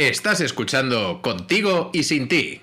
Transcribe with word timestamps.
Estás 0.00 0.40
escuchando 0.40 1.20
Contigo 1.20 1.90
y 1.92 2.04
Sin 2.04 2.26
Ti. 2.26 2.62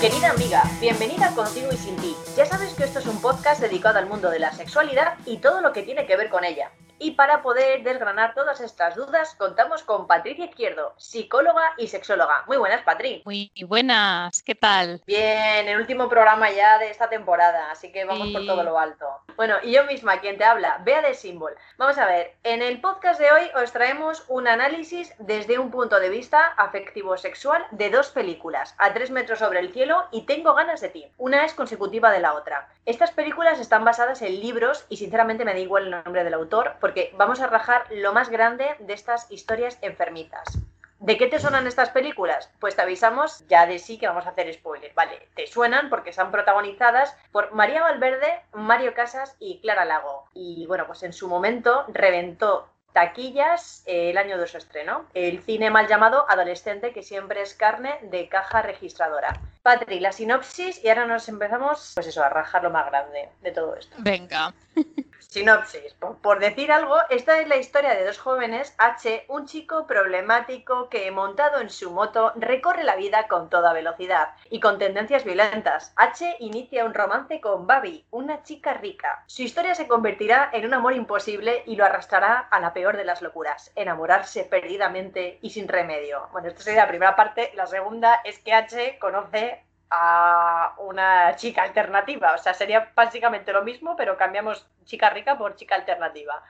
Querida 0.00 0.30
amiga, 0.30 0.62
bienvenida 0.80 1.28
a 1.28 1.34
Contigo 1.34 1.68
y 1.70 1.76
Sin 1.76 1.96
Ti. 1.96 2.14
Ya 2.34 2.46
sabes 2.46 2.72
que 2.72 2.84
esto 2.84 3.00
es 3.00 3.06
un 3.06 3.20
podcast 3.20 3.60
dedicado 3.60 3.98
al 3.98 4.06
mundo 4.06 4.30
de 4.30 4.38
la 4.38 4.50
sexualidad 4.54 5.18
y 5.26 5.36
todo 5.40 5.60
lo 5.60 5.74
que 5.74 5.82
tiene 5.82 6.06
que 6.06 6.16
ver 6.16 6.30
con 6.30 6.42
ella. 6.42 6.70
Y 6.98 7.12
para 7.12 7.42
poder 7.42 7.82
desgranar 7.82 8.34
todas 8.34 8.60
estas 8.60 8.94
dudas, 8.94 9.34
contamos 9.34 9.82
con 9.82 10.06
Patricia 10.06 10.44
Izquierdo, 10.44 10.94
psicóloga 10.96 11.74
y 11.76 11.88
sexóloga. 11.88 12.44
Muy 12.46 12.56
buenas, 12.56 12.82
Patri. 12.82 13.22
Muy 13.24 13.50
buenas, 13.66 14.42
¿qué 14.42 14.54
tal? 14.54 15.02
Bien, 15.06 15.68
el 15.68 15.78
último 15.78 16.08
programa 16.08 16.50
ya 16.50 16.78
de 16.78 16.90
esta 16.90 17.08
temporada, 17.08 17.70
así 17.70 17.90
que 17.90 18.04
vamos 18.04 18.28
por 18.30 18.46
todo 18.46 18.62
lo 18.62 18.78
alto. 18.78 19.06
Bueno, 19.36 19.56
y 19.62 19.72
yo 19.72 19.84
misma, 19.84 20.20
quien 20.20 20.38
te 20.38 20.44
habla, 20.44 20.80
Bea 20.84 21.02
de 21.02 21.14
Symbol. 21.14 21.54
Vamos 21.78 21.98
a 21.98 22.06
ver, 22.06 22.34
en 22.44 22.62
el 22.62 22.80
podcast 22.80 23.20
de 23.20 23.32
hoy 23.32 23.50
os 23.60 23.72
traemos 23.72 24.24
un 24.28 24.46
análisis 24.46 25.12
desde 25.18 25.58
un 25.58 25.70
punto 25.70 25.98
de 25.98 26.08
vista 26.08 26.54
afectivo-sexual 26.56 27.66
de 27.72 27.90
dos 27.90 28.10
películas, 28.10 28.74
A 28.78 28.94
tres 28.94 29.10
metros 29.10 29.40
sobre 29.40 29.58
el 29.58 29.72
cielo 29.72 30.04
y 30.12 30.22
Tengo 30.22 30.54
ganas 30.54 30.80
de 30.80 30.88
ti. 30.88 31.06
Una 31.18 31.44
es 31.44 31.54
consecutiva 31.54 32.10
de 32.12 32.20
la 32.20 32.34
otra. 32.34 32.68
Estas 32.86 33.10
películas 33.10 33.58
están 33.58 33.84
basadas 33.84 34.22
en 34.22 34.40
libros 34.40 34.84
y 34.88 34.98
sinceramente 34.98 35.44
me 35.44 35.52
da 35.52 35.58
igual 35.58 35.84
el 35.84 35.90
nombre 35.90 36.22
del 36.22 36.34
autor 36.34 36.76
porque 36.84 37.14
vamos 37.16 37.40
a 37.40 37.46
rajar 37.46 37.86
lo 37.92 38.12
más 38.12 38.28
grande 38.28 38.76
de 38.78 38.92
estas 38.92 39.30
historias 39.30 39.78
enfermitas. 39.80 40.58
¿De 40.98 41.16
qué 41.16 41.28
te 41.28 41.38
suenan 41.38 41.66
estas 41.66 41.88
películas? 41.88 42.50
Pues 42.60 42.76
te 42.76 42.82
avisamos 42.82 43.42
ya 43.48 43.64
de 43.64 43.78
sí 43.78 43.98
que 43.98 44.06
vamos 44.06 44.26
a 44.26 44.28
hacer 44.28 44.52
spoiler. 44.52 44.92
Vale, 44.92 45.30
te 45.34 45.46
suenan 45.46 45.88
porque 45.88 46.10
están 46.10 46.30
protagonizadas 46.30 47.16
por 47.32 47.52
María 47.52 47.80
Valverde, 47.80 48.38
Mario 48.52 48.92
Casas 48.92 49.34
y 49.38 49.62
Clara 49.62 49.86
Lago. 49.86 50.28
Y 50.34 50.66
bueno, 50.66 50.86
pues 50.86 51.02
en 51.04 51.14
su 51.14 51.26
momento 51.26 51.86
reventó 51.88 52.68
taquillas 52.92 53.82
eh, 53.86 54.10
el 54.10 54.18
año 54.18 54.36
de 54.36 54.46
su 54.46 54.58
estreno. 54.58 55.06
El 55.14 55.42
cine 55.42 55.70
mal 55.70 55.88
llamado 55.88 56.26
adolescente 56.28 56.92
que 56.92 57.02
siempre 57.02 57.40
es 57.40 57.54
carne 57.54 57.98
de 58.02 58.28
caja 58.28 58.60
registradora. 58.60 59.40
Patri, 59.64 59.98
la 59.98 60.12
sinopsis 60.12 60.84
y 60.84 60.90
ahora 60.90 61.06
nos 61.06 61.26
empezamos, 61.26 61.92
pues 61.94 62.06
eso, 62.06 62.22
a 62.22 62.28
rajar 62.28 62.62
lo 62.62 62.68
más 62.68 62.84
grande 62.84 63.30
de 63.40 63.50
todo 63.50 63.74
esto. 63.74 63.96
Venga. 63.98 64.52
Sinopsis. 65.20 65.94
Por, 65.94 66.18
por, 66.18 66.38
decir 66.38 66.70
algo, 66.70 66.96
esta 67.08 67.40
es 67.40 67.48
la 67.48 67.56
historia 67.56 67.94
de 67.94 68.04
dos 68.04 68.18
jóvenes, 68.18 68.74
H, 68.78 69.24
un 69.28 69.46
chico 69.46 69.86
problemático 69.86 70.88
que 70.88 71.10
montado 71.10 71.60
en 71.60 71.70
su 71.70 71.90
moto 71.90 72.32
recorre 72.36 72.84
la 72.84 72.94
vida 72.94 73.26
con 73.26 73.50
toda 73.50 73.72
velocidad 73.72 74.28
y 74.50 74.60
con 74.60 74.78
tendencias 74.78 75.24
violentas. 75.24 75.92
H 75.96 76.36
inicia 76.38 76.84
un 76.84 76.94
romance 76.94 77.40
con 77.40 77.66
Babi, 77.66 78.04
una 78.10 78.42
chica 78.42 78.74
rica. 78.74 79.24
Su 79.26 79.42
historia 79.42 79.74
se 79.74 79.88
convertirá 79.88 80.50
en 80.52 80.66
un 80.66 80.74
amor 80.74 80.92
imposible 80.92 81.64
y 81.66 81.74
lo 81.74 81.84
arrastrará 81.84 82.38
a 82.50 82.60
la 82.60 82.72
peor 82.72 82.96
de 82.96 83.04
las 83.04 83.22
locuras, 83.22 83.72
enamorarse 83.74 84.44
perdidamente 84.44 85.38
y 85.40 85.50
sin 85.50 85.66
remedio. 85.68 86.28
Bueno, 86.32 86.48
esto 86.48 86.62
sería 86.62 86.82
la 86.82 86.88
primera 86.88 87.16
parte. 87.16 87.50
La 87.54 87.66
segunda 87.66 88.20
es 88.24 88.38
que 88.38 88.52
H 88.52 88.98
conoce 89.00 89.53
a 89.90 90.74
una 90.78 91.36
chica 91.36 91.62
alternativa. 91.62 92.34
O 92.34 92.38
sea, 92.38 92.54
sería 92.54 92.92
básicamente 92.94 93.52
lo 93.52 93.64
mismo, 93.64 93.96
pero 93.96 94.16
cambiamos 94.16 94.66
chica 94.84 95.10
rica 95.10 95.38
por 95.38 95.56
chica 95.56 95.74
alternativa. 95.74 96.42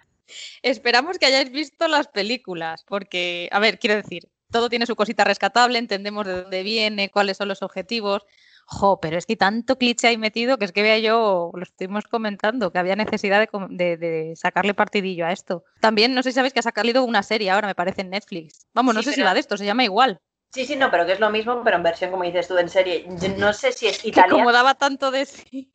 Esperamos 0.63 1.19
que 1.19 1.27
hayáis 1.27 1.51
visto 1.51 1.89
las 1.89 2.09
películas, 2.09 2.85
porque, 2.87 3.49
a 3.53 3.59
ver, 3.59 3.79
quiero 3.79 3.97
decir, 3.97 4.29
todo 4.51 4.69
tiene 4.69 4.87
su 4.87 4.97
cosita 4.97 5.25
rescatable, 5.25 5.79
entendemos 5.79 6.27
de 6.27 6.43
dónde 6.43 6.63
viene, 6.63 7.11
cuáles 7.11 7.37
son 7.37 7.49
los 7.49 7.63
objetivos. 7.63 8.25
Jo, 8.67 8.99
pero 8.99 9.19
es 9.19 9.27
que 9.27 9.37
tanto 9.37 9.77
cliché 9.77 10.09
hay 10.09 10.17
metido 10.17 10.57
que 10.57 10.65
es 10.65 10.73
que 10.73 10.83
vea 10.83 10.99
yo, 10.99 11.51
lo 11.53 11.63
estuvimos 11.63 12.05
comentando, 12.05 12.73
que 12.73 12.79
había 12.79 12.97
necesidad 12.97 13.41
de, 13.41 13.49
de, 13.69 13.97
de, 13.99 14.37
sacarle 14.37 14.73
partidillo 14.73 15.27
a 15.27 15.33
esto. 15.33 15.65
También, 15.81 16.15
no 16.15 16.23
sé 16.23 16.31
si 16.31 16.37
sabéis 16.37 16.55
que 16.55 16.61
ha 16.61 16.63
salido 16.63 17.05
una 17.05 17.23
serie 17.23 17.51
ahora, 17.51 17.69
me 17.69 17.75
parece, 17.75 18.01
en 18.01 18.11
Netflix. 18.11 18.67
Vamos, 18.73 18.95
no 18.95 19.03
sí, 19.03 19.07
sé 19.07 19.11
pero... 19.11 19.23
si 19.23 19.27
va 19.27 19.35
de 19.35 19.41
esto, 19.41 19.59
se 19.59 19.67
llama 19.67 19.85
igual. 19.85 20.21
Sí, 20.55 20.65
sí, 20.65 20.77
no, 20.77 20.89
pero 20.89 21.05
que 21.05 21.11
es 21.11 21.19
lo 21.19 21.31
mismo, 21.31 21.63
pero 21.65 21.79
en 21.79 21.83
versión, 21.83 22.13
como 22.13 22.23
dices 22.23 22.47
tú, 22.47 22.57
en 22.57 22.69
serie. 22.69 23.05
Yo 23.09 23.29
no 23.39 23.53
sé 23.53 23.73
si 23.73 23.89
es 23.89 24.05
italiana. 24.05 24.39
Como 24.39 24.53
daba 24.53 24.75
tanto 24.75 25.11
de 25.11 25.27
sí, 25.27 25.73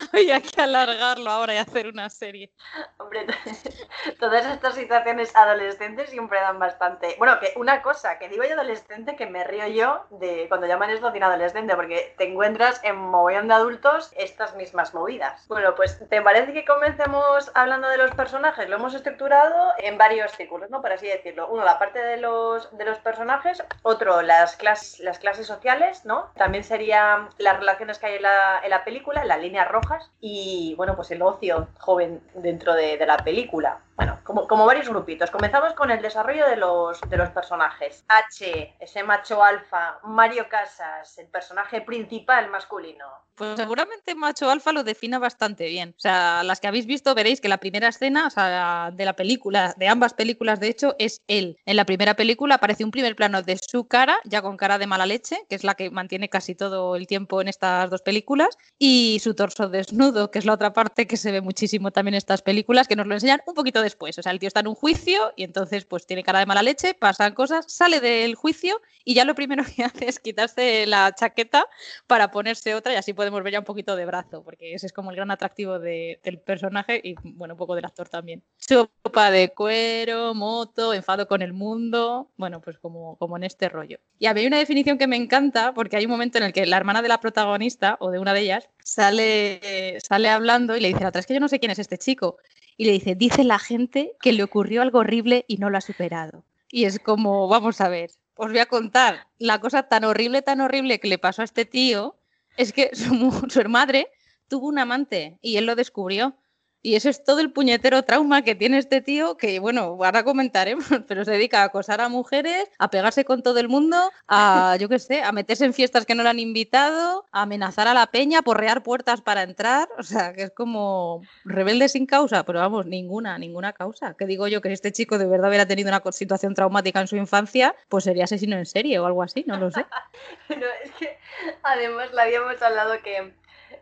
había 0.12 0.40
que 0.40 0.58
alargarlo 0.58 1.30
ahora 1.30 1.52
y 1.52 1.58
hacer 1.58 1.86
una 1.86 2.08
serie. 2.08 2.50
Hombre, 2.96 3.26
todas 4.18 4.46
estas 4.46 4.74
situaciones 4.74 5.36
adolescentes 5.36 6.08
siempre 6.08 6.40
dan 6.40 6.58
bastante. 6.58 7.14
Bueno, 7.18 7.38
que 7.40 7.52
una 7.56 7.82
cosa, 7.82 8.18
que 8.18 8.30
digo 8.30 8.42
yo 8.44 8.54
adolescente, 8.54 9.16
que 9.16 9.26
me 9.26 9.44
río 9.44 9.66
yo 9.66 10.06
de 10.08 10.46
cuando 10.48 10.66
llaman 10.66 10.88
esto 10.88 11.12
cine 11.12 11.26
adolescente, 11.26 11.76
porque 11.76 12.14
te 12.16 12.30
encuentras 12.30 12.82
en 12.84 12.96
mogollón 12.96 13.48
de 13.48 13.54
adultos 13.54 14.14
estas 14.16 14.56
mismas 14.56 14.94
movidas. 14.94 15.46
Bueno, 15.48 15.74
pues, 15.74 16.00
¿te 16.08 16.22
parece 16.22 16.54
que 16.54 16.64
comencemos 16.64 17.50
hablando 17.52 17.86
de 17.90 17.98
los 17.98 18.12
personajes? 18.12 18.66
Lo 18.70 18.76
hemos 18.76 18.94
estructurado 18.94 19.72
en 19.76 19.98
varios 19.98 20.32
círculos, 20.32 20.70
¿no? 20.70 20.80
Por 20.80 20.92
así 20.92 21.06
decirlo. 21.06 21.48
Uno, 21.48 21.66
la 21.66 21.78
parte 21.78 22.02
de 22.02 22.16
los, 22.16 22.74
de 22.78 22.86
los 22.86 22.96
personajes, 23.00 23.62
otro, 23.82 24.21
las 24.22 24.56
clases, 24.56 25.00
las 25.00 25.18
clases 25.18 25.46
sociales, 25.46 26.04
¿no? 26.04 26.30
También 26.36 26.64
serían 26.64 27.28
las 27.38 27.58
relaciones 27.58 27.98
que 27.98 28.06
hay 28.06 28.14
en 28.16 28.22
la, 28.22 28.60
en 28.62 28.70
la 28.70 28.84
película, 28.84 29.24
las 29.24 29.40
líneas 29.40 29.68
rojas, 29.68 30.10
y 30.20 30.74
bueno, 30.76 30.96
pues 30.96 31.10
el 31.10 31.22
ocio 31.22 31.68
joven 31.78 32.20
dentro 32.34 32.74
de, 32.74 32.96
de 32.96 33.06
la 33.06 33.16
película. 33.18 33.80
Bueno, 33.96 34.18
como, 34.24 34.66
varios 34.66 34.88
grupitos. 34.88 35.30
Comenzamos 35.30 35.74
con 35.74 35.90
el 35.90 36.00
desarrollo 36.00 36.46
de 36.48 36.56
los, 36.56 37.00
de 37.08 37.16
los 37.16 37.30
personajes. 37.30 38.04
H, 38.08 38.76
ese 38.80 39.02
macho 39.02 39.42
alfa, 39.42 39.98
Mario 40.04 40.48
Casas, 40.48 41.18
el 41.18 41.26
personaje 41.28 41.82
principal 41.82 42.48
masculino. 42.50 43.06
Pues 43.34 43.56
seguramente 43.56 44.14
macho 44.14 44.50
alfa 44.50 44.72
lo 44.72 44.84
defina 44.84 45.18
bastante 45.18 45.66
bien. 45.66 45.94
O 45.96 46.00
sea, 46.00 46.42
las 46.42 46.60
que 46.60 46.68
habéis 46.68 46.86
visto 46.86 47.14
veréis 47.14 47.40
que 47.40 47.48
la 47.48 47.58
primera 47.58 47.88
escena, 47.88 48.26
o 48.26 48.30
sea, 48.30 48.90
de 48.92 49.04
la 49.04 49.14
película, 49.14 49.74
de 49.78 49.88
ambas 49.88 50.14
películas 50.14 50.60
de 50.60 50.68
hecho, 50.68 50.94
es 50.98 51.22
él. 51.28 51.58
En 51.64 51.76
la 51.76 51.86
primera 51.86 52.14
película 52.14 52.56
aparece 52.56 52.84
un 52.84 52.90
primer 52.90 53.16
plano 53.16 53.42
de 53.42 53.58
su 53.58 53.88
cara, 53.88 54.18
ya 54.24 54.42
con 54.42 54.56
cara 54.56 54.78
de 54.78 54.86
mala 54.86 55.06
leche, 55.06 55.38
que 55.48 55.54
es 55.54 55.64
la 55.64 55.74
que 55.74 55.90
mantiene 55.90 56.28
casi 56.28 56.54
todo 56.54 56.94
el 56.94 57.06
tiempo 57.06 57.40
en 57.40 57.48
estas 57.48 57.90
dos 57.90 58.02
películas, 58.02 58.56
y 58.78 59.18
su 59.20 59.34
torso 59.34 59.68
desnudo, 59.68 60.30
que 60.30 60.38
es 60.38 60.44
la 60.44 60.52
otra 60.52 60.72
parte 60.72 61.06
que 61.06 61.16
se 61.16 61.32
ve 61.32 61.40
muchísimo 61.40 61.90
también 61.90 62.14
en 62.14 62.18
estas 62.18 62.42
películas, 62.42 62.86
que 62.86 62.96
nos 62.96 63.06
lo 63.06 63.14
enseñan 63.14 63.40
un 63.46 63.54
poquito 63.54 63.81
después. 63.82 64.18
O 64.18 64.22
sea, 64.22 64.32
el 64.32 64.38
tío 64.38 64.48
está 64.48 64.60
en 64.60 64.68
un 64.68 64.74
juicio 64.74 65.32
y 65.36 65.44
entonces 65.44 65.84
pues 65.84 66.06
tiene 66.06 66.22
cara 66.22 66.38
de 66.38 66.46
mala 66.46 66.62
leche, 66.62 66.94
pasan 66.94 67.34
cosas, 67.34 67.64
sale 67.68 68.00
del 68.00 68.34
juicio 68.34 68.80
y 69.04 69.14
ya 69.14 69.24
lo 69.24 69.34
primero 69.34 69.64
que 69.64 69.84
hace 69.84 70.08
es 70.08 70.18
quitarse 70.18 70.86
la 70.86 71.14
chaqueta 71.14 71.66
para 72.06 72.30
ponerse 72.30 72.74
otra 72.74 72.92
y 72.92 72.96
así 72.96 73.12
podemos 73.12 73.42
ver 73.42 73.52
ya 73.52 73.58
un 73.58 73.64
poquito 73.64 73.96
de 73.96 74.06
brazo, 74.06 74.42
porque 74.42 74.74
ese 74.74 74.86
es 74.86 74.92
como 74.92 75.10
el 75.10 75.16
gran 75.16 75.30
atractivo 75.30 75.78
de, 75.78 76.20
del 76.22 76.38
personaje 76.38 77.00
y 77.02 77.14
bueno, 77.22 77.54
un 77.54 77.58
poco 77.58 77.74
del 77.74 77.84
actor 77.84 78.08
también. 78.08 78.42
Sopa 78.56 79.30
de 79.30 79.50
cuero, 79.50 80.34
moto, 80.34 80.94
enfado 80.94 81.26
con 81.26 81.42
el 81.42 81.52
mundo, 81.52 82.30
bueno, 82.36 82.60
pues 82.60 82.78
como, 82.78 83.16
como 83.16 83.36
en 83.36 83.44
este 83.44 83.68
rollo. 83.68 83.98
Y 84.18 84.26
había 84.26 84.46
una 84.46 84.58
definición 84.58 84.98
que 84.98 85.06
me 85.06 85.16
encanta 85.16 85.74
porque 85.74 85.96
hay 85.96 86.04
un 86.04 86.10
momento 86.10 86.38
en 86.38 86.44
el 86.44 86.52
que 86.52 86.66
la 86.66 86.76
hermana 86.76 87.02
de 87.02 87.08
la 87.08 87.20
protagonista 87.20 87.96
o 88.00 88.10
de 88.10 88.18
una 88.18 88.34
de 88.34 88.40
ellas 88.40 88.68
sale, 88.84 89.98
sale 90.00 90.28
hablando 90.28 90.76
y 90.76 90.80
le 90.80 90.88
dice 90.88 91.00
a 91.00 91.02
la 91.04 91.08
otra, 91.08 91.20
es 91.20 91.26
que 91.26 91.34
yo 91.34 91.40
no 91.40 91.48
sé 91.48 91.58
quién 91.58 91.72
es 91.72 91.78
este 91.78 91.98
chico. 91.98 92.36
Y 92.76 92.84
le 92.86 92.92
dice, 92.92 93.14
dice 93.14 93.44
la 93.44 93.58
gente 93.58 94.12
que 94.20 94.32
le 94.32 94.42
ocurrió 94.42 94.82
algo 94.82 95.00
horrible 95.00 95.44
y 95.48 95.56
no 95.56 95.70
lo 95.70 95.78
ha 95.78 95.82
superado. 95.82 96.44
Y 96.70 96.84
es 96.84 96.98
como, 96.98 97.48
vamos 97.48 97.80
a 97.80 97.88
ver, 97.88 98.10
os 98.34 98.50
voy 98.50 98.58
a 98.58 98.66
contar 98.66 99.28
la 99.38 99.60
cosa 99.60 99.84
tan 99.84 100.04
horrible, 100.04 100.42
tan 100.42 100.60
horrible 100.60 101.00
que 101.00 101.08
le 101.08 101.18
pasó 101.18 101.42
a 101.42 101.44
este 101.44 101.64
tío, 101.64 102.16
es 102.56 102.72
que 102.72 102.90
su, 102.94 103.46
su 103.48 103.68
madre 103.68 104.08
tuvo 104.48 104.68
un 104.68 104.78
amante 104.78 105.38
y 105.42 105.56
él 105.56 105.66
lo 105.66 105.76
descubrió. 105.76 106.36
Y 106.84 106.96
eso 106.96 107.08
es 107.08 107.22
todo 107.22 107.38
el 107.38 107.52
puñetero 107.52 108.02
trauma 108.02 108.42
que 108.42 108.56
tiene 108.56 108.78
este 108.78 109.00
tío, 109.00 109.36
que 109.36 109.60
bueno, 109.60 109.96
ahora 110.02 110.24
comentaremos, 110.24 110.84
pero 111.06 111.24
se 111.24 111.30
dedica 111.30 111.62
a 111.62 111.64
acosar 111.66 112.00
a 112.00 112.08
mujeres, 112.08 112.68
a 112.78 112.90
pegarse 112.90 113.24
con 113.24 113.42
todo 113.42 113.60
el 113.60 113.68
mundo, 113.68 114.10
a, 114.26 114.76
yo 114.80 114.88
qué 114.88 114.98
sé, 114.98 115.22
a 115.22 115.30
meterse 115.30 115.64
en 115.64 115.74
fiestas 115.74 116.04
que 116.04 116.16
no 116.16 116.24
le 116.24 116.30
han 116.30 116.40
invitado, 116.40 117.26
a 117.30 117.42
amenazar 117.42 117.86
a 117.86 117.94
la 117.94 118.08
peña, 118.08 118.40
a 118.40 118.42
porrear 118.42 118.82
puertas 118.82 119.20
para 119.20 119.42
entrar, 119.42 119.88
o 119.96 120.02
sea, 120.02 120.32
que 120.32 120.44
es 120.44 120.50
como 120.50 121.22
rebelde 121.44 121.88
sin 121.88 122.04
causa, 122.04 122.44
pero 122.44 122.58
vamos, 122.58 122.86
ninguna, 122.86 123.38
ninguna 123.38 123.72
causa. 123.72 124.14
Que 124.14 124.26
digo 124.26 124.48
yo 124.48 124.60
que 124.60 124.68
si 124.70 124.74
este 124.74 124.90
chico 124.90 125.18
de 125.18 125.26
verdad 125.26 125.50
hubiera 125.50 125.66
tenido 125.66 125.88
una 125.88 126.02
situación 126.10 126.54
traumática 126.54 127.00
en 127.00 127.06
su 127.06 127.16
infancia, 127.16 127.76
pues 127.88 128.04
sería 128.04 128.24
asesino 128.24 128.56
en 128.56 128.66
serie 128.66 128.98
o 128.98 129.06
algo 129.06 129.22
así, 129.22 129.44
no 129.46 129.56
lo 129.56 129.70
sé. 129.70 129.86
pero 130.48 130.66
es 130.82 130.90
que 130.92 131.16
además 131.62 132.12
le 132.12 132.22
habíamos 132.22 132.60
hablado 132.60 133.00
que 133.02 133.32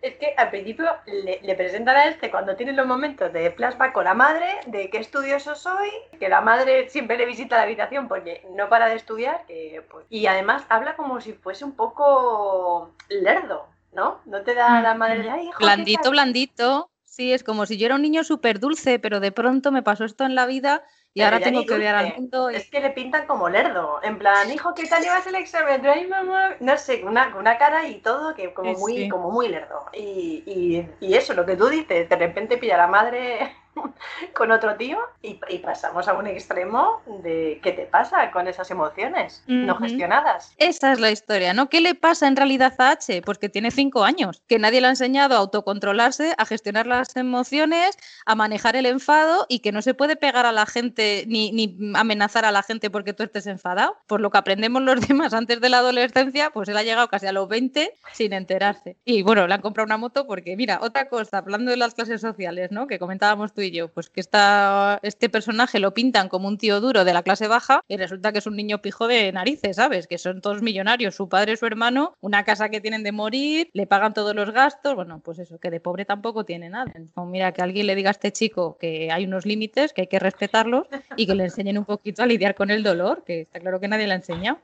es 0.02 0.14
que 0.14 0.34
al 0.36 0.50
principio 0.50 0.86
le, 1.06 1.40
le, 1.42 1.54
presentan 1.54 1.96
a 1.96 2.04
este 2.06 2.30
cuando 2.30 2.56
tiene 2.56 2.72
los 2.72 2.86
momentos 2.86 3.32
de 3.32 3.50
flashback 3.50 3.92
con 3.92 4.04
la 4.04 4.14
madre, 4.14 4.46
de 4.66 4.90
qué 4.90 4.98
estudioso 4.98 5.54
soy, 5.54 5.90
que 6.18 6.28
la 6.28 6.40
madre 6.40 6.88
siempre 6.88 7.16
le 7.16 7.26
visita 7.26 7.56
la 7.56 7.62
habitación 7.62 8.08
porque 8.08 8.46
no 8.54 8.68
para 8.68 8.88
de 8.88 8.96
estudiar, 8.96 9.44
eh, 9.48 9.82
pues, 9.90 10.06
y 10.08 10.26
además 10.26 10.64
habla 10.68 10.96
como 10.96 11.20
si 11.20 11.32
fuese 11.32 11.64
un 11.64 11.72
poco 11.72 12.92
lerdo, 13.08 13.66
¿no? 13.92 14.20
No 14.24 14.42
te 14.42 14.54
da 14.54 14.80
la 14.80 14.94
madre 14.94 15.22
de, 15.22 15.30
ay, 15.30 15.48
hijo, 15.48 15.58
Blandito, 15.58 16.10
blandito. 16.10 16.90
Sí, 17.04 17.32
es 17.32 17.42
como 17.42 17.66
si 17.66 17.76
yo 17.76 17.86
era 17.86 17.96
un 17.96 18.02
niño 18.02 18.22
súper 18.22 18.60
dulce, 18.60 18.98
pero 18.98 19.18
de 19.18 19.32
pronto 19.32 19.72
me 19.72 19.82
pasó 19.82 20.04
esto 20.04 20.24
en 20.24 20.36
la 20.36 20.46
vida 20.46 20.84
y 21.12 21.22
ahora 21.22 21.40
tengo 21.40 21.64
que 21.64 21.74
odiar 21.74 21.96
al 21.96 22.14
mundo. 22.14 22.50
Es 22.50 22.70
que 22.70 22.80
le 22.80 22.90
pintan 22.90 23.26
como 23.26 23.48
lerdo. 23.48 24.00
En 24.02 24.18
plan, 24.18 24.50
hijo, 24.50 24.74
¿qué 24.74 24.86
tal 24.86 25.02
llevas 25.02 25.26
el 25.26 25.34
examen? 25.34 25.84
Ay, 25.86 26.06
mamá. 26.06 26.56
No 26.60 26.76
sé, 26.78 27.00
con 27.00 27.10
una, 27.10 27.34
una 27.36 27.58
cara 27.58 27.88
y 27.88 28.00
todo 28.00 28.34
que 28.34 28.54
como 28.54 28.72
muy, 28.74 29.08
como 29.08 29.30
muy 29.30 29.48
lerdo. 29.48 29.86
Y, 29.92 30.42
y, 30.46 30.88
y, 31.00 31.14
eso, 31.14 31.34
lo 31.34 31.44
que 31.44 31.56
tú 31.56 31.68
dices, 31.68 32.08
de 32.08 32.16
repente 32.16 32.58
pilla 32.58 32.76
a 32.76 32.78
la 32.78 32.86
madre 32.86 33.56
con 34.34 34.50
otro 34.50 34.76
tío 34.76 34.98
y, 35.22 35.34
pasamos 35.58 36.08
a 36.08 36.14
un 36.14 36.26
extremo 36.26 37.02
de 37.22 37.60
qué 37.62 37.72
te 37.72 37.82
pasa 37.82 38.30
con 38.30 38.48
esas 38.48 38.70
emociones 38.70 39.42
no 39.46 39.76
gestionadas. 39.76 40.54
Esa 40.56 40.92
es 40.92 41.00
la 41.00 41.10
historia, 41.10 41.52
¿no? 41.52 41.68
¿Qué 41.68 41.80
le 41.80 41.94
pasa 41.94 42.26
en 42.26 42.36
realidad 42.36 42.74
a 42.78 42.92
H? 42.92 43.22
Pues 43.22 43.38
que 43.38 43.48
tiene 43.48 43.70
cinco 43.70 44.04
años, 44.04 44.42
que 44.48 44.58
nadie 44.58 44.80
le 44.80 44.86
ha 44.86 44.90
enseñado 44.90 45.34
a 45.34 45.38
autocontrolarse, 45.38 46.34
a 46.38 46.46
gestionar 46.46 46.86
las 46.86 47.14
emociones, 47.16 47.96
a 48.26 48.34
manejar 48.34 48.76
el 48.76 48.86
enfado 48.86 49.46
y 49.48 49.60
que 49.60 49.72
no 49.72 49.82
se 49.82 49.94
puede 49.94 50.16
pegar 50.16 50.46
a 50.46 50.52
la 50.52 50.66
gente 50.66 51.24
ni, 51.26 51.52
ni 51.52 51.76
amenazar 51.94 52.44
a 52.44 52.52
la 52.52 52.62
gente 52.62 52.90
porque 52.90 53.12
tú 53.12 53.22
estés 53.22 53.46
enfadado. 53.46 53.96
Por 54.06 54.20
lo 54.20 54.30
que 54.30 54.38
aprendemos 54.38 54.82
los 54.82 55.00
demás 55.08 55.34
antes 55.34 55.60
de 55.60 55.68
la 55.68 55.78
adolescencia, 55.78 56.50
pues 56.50 56.68
él 56.68 56.76
ha 56.76 56.82
llegado 56.82 57.08
casi 57.08 57.26
a 57.26 57.32
los 57.32 57.48
20 57.48 57.94
sin 58.12 58.32
enterarse. 58.32 58.96
Y 59.04 59.22
bueno, 59.22 59.46
le 59.46 59.54
han 59.54 59.60
comprado 59.60 59.86
una 59.86 59.96
moto 59.96 60.26
porque, 60.26 60.56
mira, 60.56 60.78
otra 60.82 61.08
cosa, 61.08 61.38
hablando 61.38 61.70
de 61.70 61.76
las 61.76 61.94
clases 61.94 62.20
sociales, 62.20 62.70
¿no? 62.72 62.86
Que 62.86 62.98
comentábamos 62.98 63.52
tú 63.52 63.59
y 63.62 63.70
yo, 63.70 63.88
pues 63.88 64.10
que 64.10 64.20
esta, 64.20 64.98
este 65.02 65.28
personaje 65.28 65.80
lo 65.80 65.94
pintan 65.94 66.28
como 66.28 66.48
un 66.48 66.58
tío 66.58 66.80
duro 66.80 67.04
de 67.04 67.12
la 67.12 67.22
clase 67.22 67.48
baja 67.48 67.82
y 67.88 67.96
resulta 67.96 68.32
que 68.32 68.38
es 68.38 68.46
un 68.46 68.56
niño 68.56 68.82
pijo 68.82 69.08
de 69.08 69.32
narices, 69.32 69.76
¿sabes? 69.76 70.06
Que 70.06 70.18
son 70.18 70.40
todos 70.40 70.62
millonarios, 70.62 71.14
su 71.14 71.28
padre 71.28 71.56
su 71.56 71.66
hermano, 71.66 72.14
una 72.20 72.44
casa 72.44 72.68
que 72.68 72.80
tienen 72.80 73.02
de 73.02 73.12
morir, 73.12 73.70
le 73.72 73.86
pagan 73.86 74.14
todos 74.14 74.34
los 74.34 74.50
gastos, 74.52 74.94
bueno, 74.94 75.20
pues 75.24 75.38
eso, 75.38 75.58
que 75.58 75.70
de 75.70 75.80
pobre 75.80 76.04
tampoco 76.04 76.44
tiene 76.44 76.70
nada. 76.70 76.92
mira, 77.26 77.52
que 77.52 77.62
alguien 77.62 77.86
le 77.86 77.94
diga 77.94 78.10
a 78.10 78.12
este 78.12 78.32
chico 78.32 78.76
que 78.78 79.10
hay 79.10 79.24
unos 79.24 79.46
límites, 79.46 79.92
que 79.92 80.02
hay 80.02 80.06
que 80.06 80.18
respetarlos 80.18 80.86
y 81.16 81.26
que 81.26 81.34
le 81.34 81.44
enseñen 81.44 81.78
un 81.78 81.84
poquito 81.84 82.22
a 82.22 82.26
lidiar 82.26 82.54
con 82.54 82.70
el 82.70 82.82
dolor, 82.82 83.24
que 83.24 83.42
está 83.42 83.60
claro 83.60 83.80
que 83.80 83.88
nadie 83.88 84.06
le 84.06 84.14
ha 84.14 84.16
enseñado. 84.16 84.58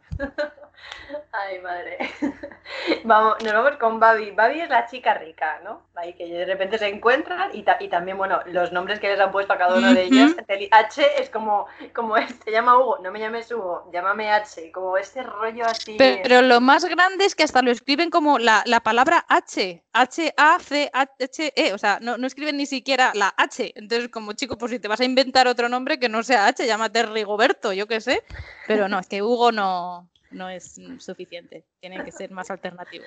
Ay, 1.33 1.59
madre. 1.61 1.99
Vamos, 3.05 3.37
nos 3.45 3.53
vamos 3.53 3.77
con 3.79 4.01
Babi. 4.01 4.33
Babi 4.33 4.61
es 4.61 4.69
la 4.69 4.87
chica 4.87 5.15
rica, 5.15 5.61
¿no? 5.63 5.83
Ahí 5.95 6.15
que 6.15 6.27
de 6.27 6.45
repente 6.45 6.79
se 6.79 6.89
encuentran 6.89 7.51
y, 7.55 7.65
y 7.81 7.89
también, 7.89 8.19
bueno, 8.19 8.41
los 8.47 8.73
nombres 8.73 8.99
que 8.99 9.09
les 9.09 9.21
han 9.21 9.31
puesto 9.31 9.53
a 9.53 9.59
cada 9.59 9.77
uno 9.77 9.95
de 9.95 10.03
ellos. 10.05 10.35
H 10.71 11.23
es 11.23 11.31
como, 11.31 11.67
como 11.95 12.17
este, 12.17 12.51
llama 12.51 12.79
Hugo, 12.79 12.99
no 13.03 13.13
me 13.13 13.21
llames 13.21 13.51
Hugo, 13.51 13.89
llámame 13.93 14.31
H, 14.31 14.73
como 14.73 14.97
este 14.97 15.23
rollo 15.23 15.65
así. 15.65 15.97
Pero, 15.97 16.43
lo 16.43 16.61
más 16.61 16.85
grande 16.85 17.25
es 17.25 17.35
que 17.35 17.45
hasta 17.45 17.63
lo 17.63 17.71
escriben 17.71 18.11
como 18.11 18.39
la, 18.39 18.65
palabra 18.83 19.25
H, 19.29 19.85
H-A-C-H-E, 19.93 21.73
o 21.73 21.79
sea, 21.79 21.99
no, 22.01 22.19
no, 22.19 22.27
escriben 22.27 22.57
ni 22.57 22.67
siquiera 22.67 23.13
la 23.15 23.33
H. 23.37 23.73
Entonces, 23.77 24.09
como 24.09 24.33
chico, 24.33 24.59
pues 24.59 24.73
si 24.73 24.79
te 24.79 24.89
vas 24.89 25.01
a 25.01 25.05
inventar 25.05 25.47
otro 25.47 25.69
nombre 25.69 25.99
que 25.99 26.09
no 26.09 26.23
sea 26.23 26.47
H, 26.47 26.67
llámate 26.67 27.05
Rigoberto, 27.05 27.73
yo 27.73 27.87
qué 27.87 28.01
sé. 28.01 28.23
Pero 28.67 28.89
no, 28.89 28.99
es 28.99 29.07
que 29.07 29.23
Hugo 29.23 29.53
no, 29.53 30.09
no 30.37 30.51
es 30.51 30.79
suficiente, 30.99 31.65
tiene 31.81 32.05
que 32.05 32.13
ser 32.13 32.31
más 32.31 32.51
alternativo. 32.51 33.05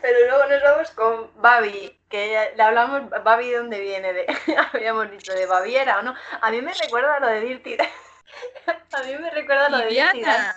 Pero 0.00 0.18
luego 0.26 0.46
nos 0.46 0.62
vamos 0.62 0.90
con 0.90 1.42
Babi, 1.42 1.98
que 2.08 2.50
le 2.56 2.62
hablamos, 2.62 3.08
Babi 3.24 3.50
de 3.50 3.56
dónde 3.56 3.80
viene, 3.80 4.12
de, 4.12 4.26
habíamos 4.72 5.10
dicho 5.10 5.32
de 5.32 5.46
Baviera 5.46 6.00
o 6.00 6.02
no. 6.02 6.14
A 6.40 6.50
mí 6.50 6.60
me 6.60 6.74
recuerda 6.74 7.20
lo 7.20 7.28
de 7.28 7.40
Dirty 7.40 7.76
A 8.92 9.02
mí 9.04 9.12
me 9.18 9.30
recuerda 9.30 9.68
lo 9.68 9.78
de 9.78 9.88
Diana. 9.88 10.54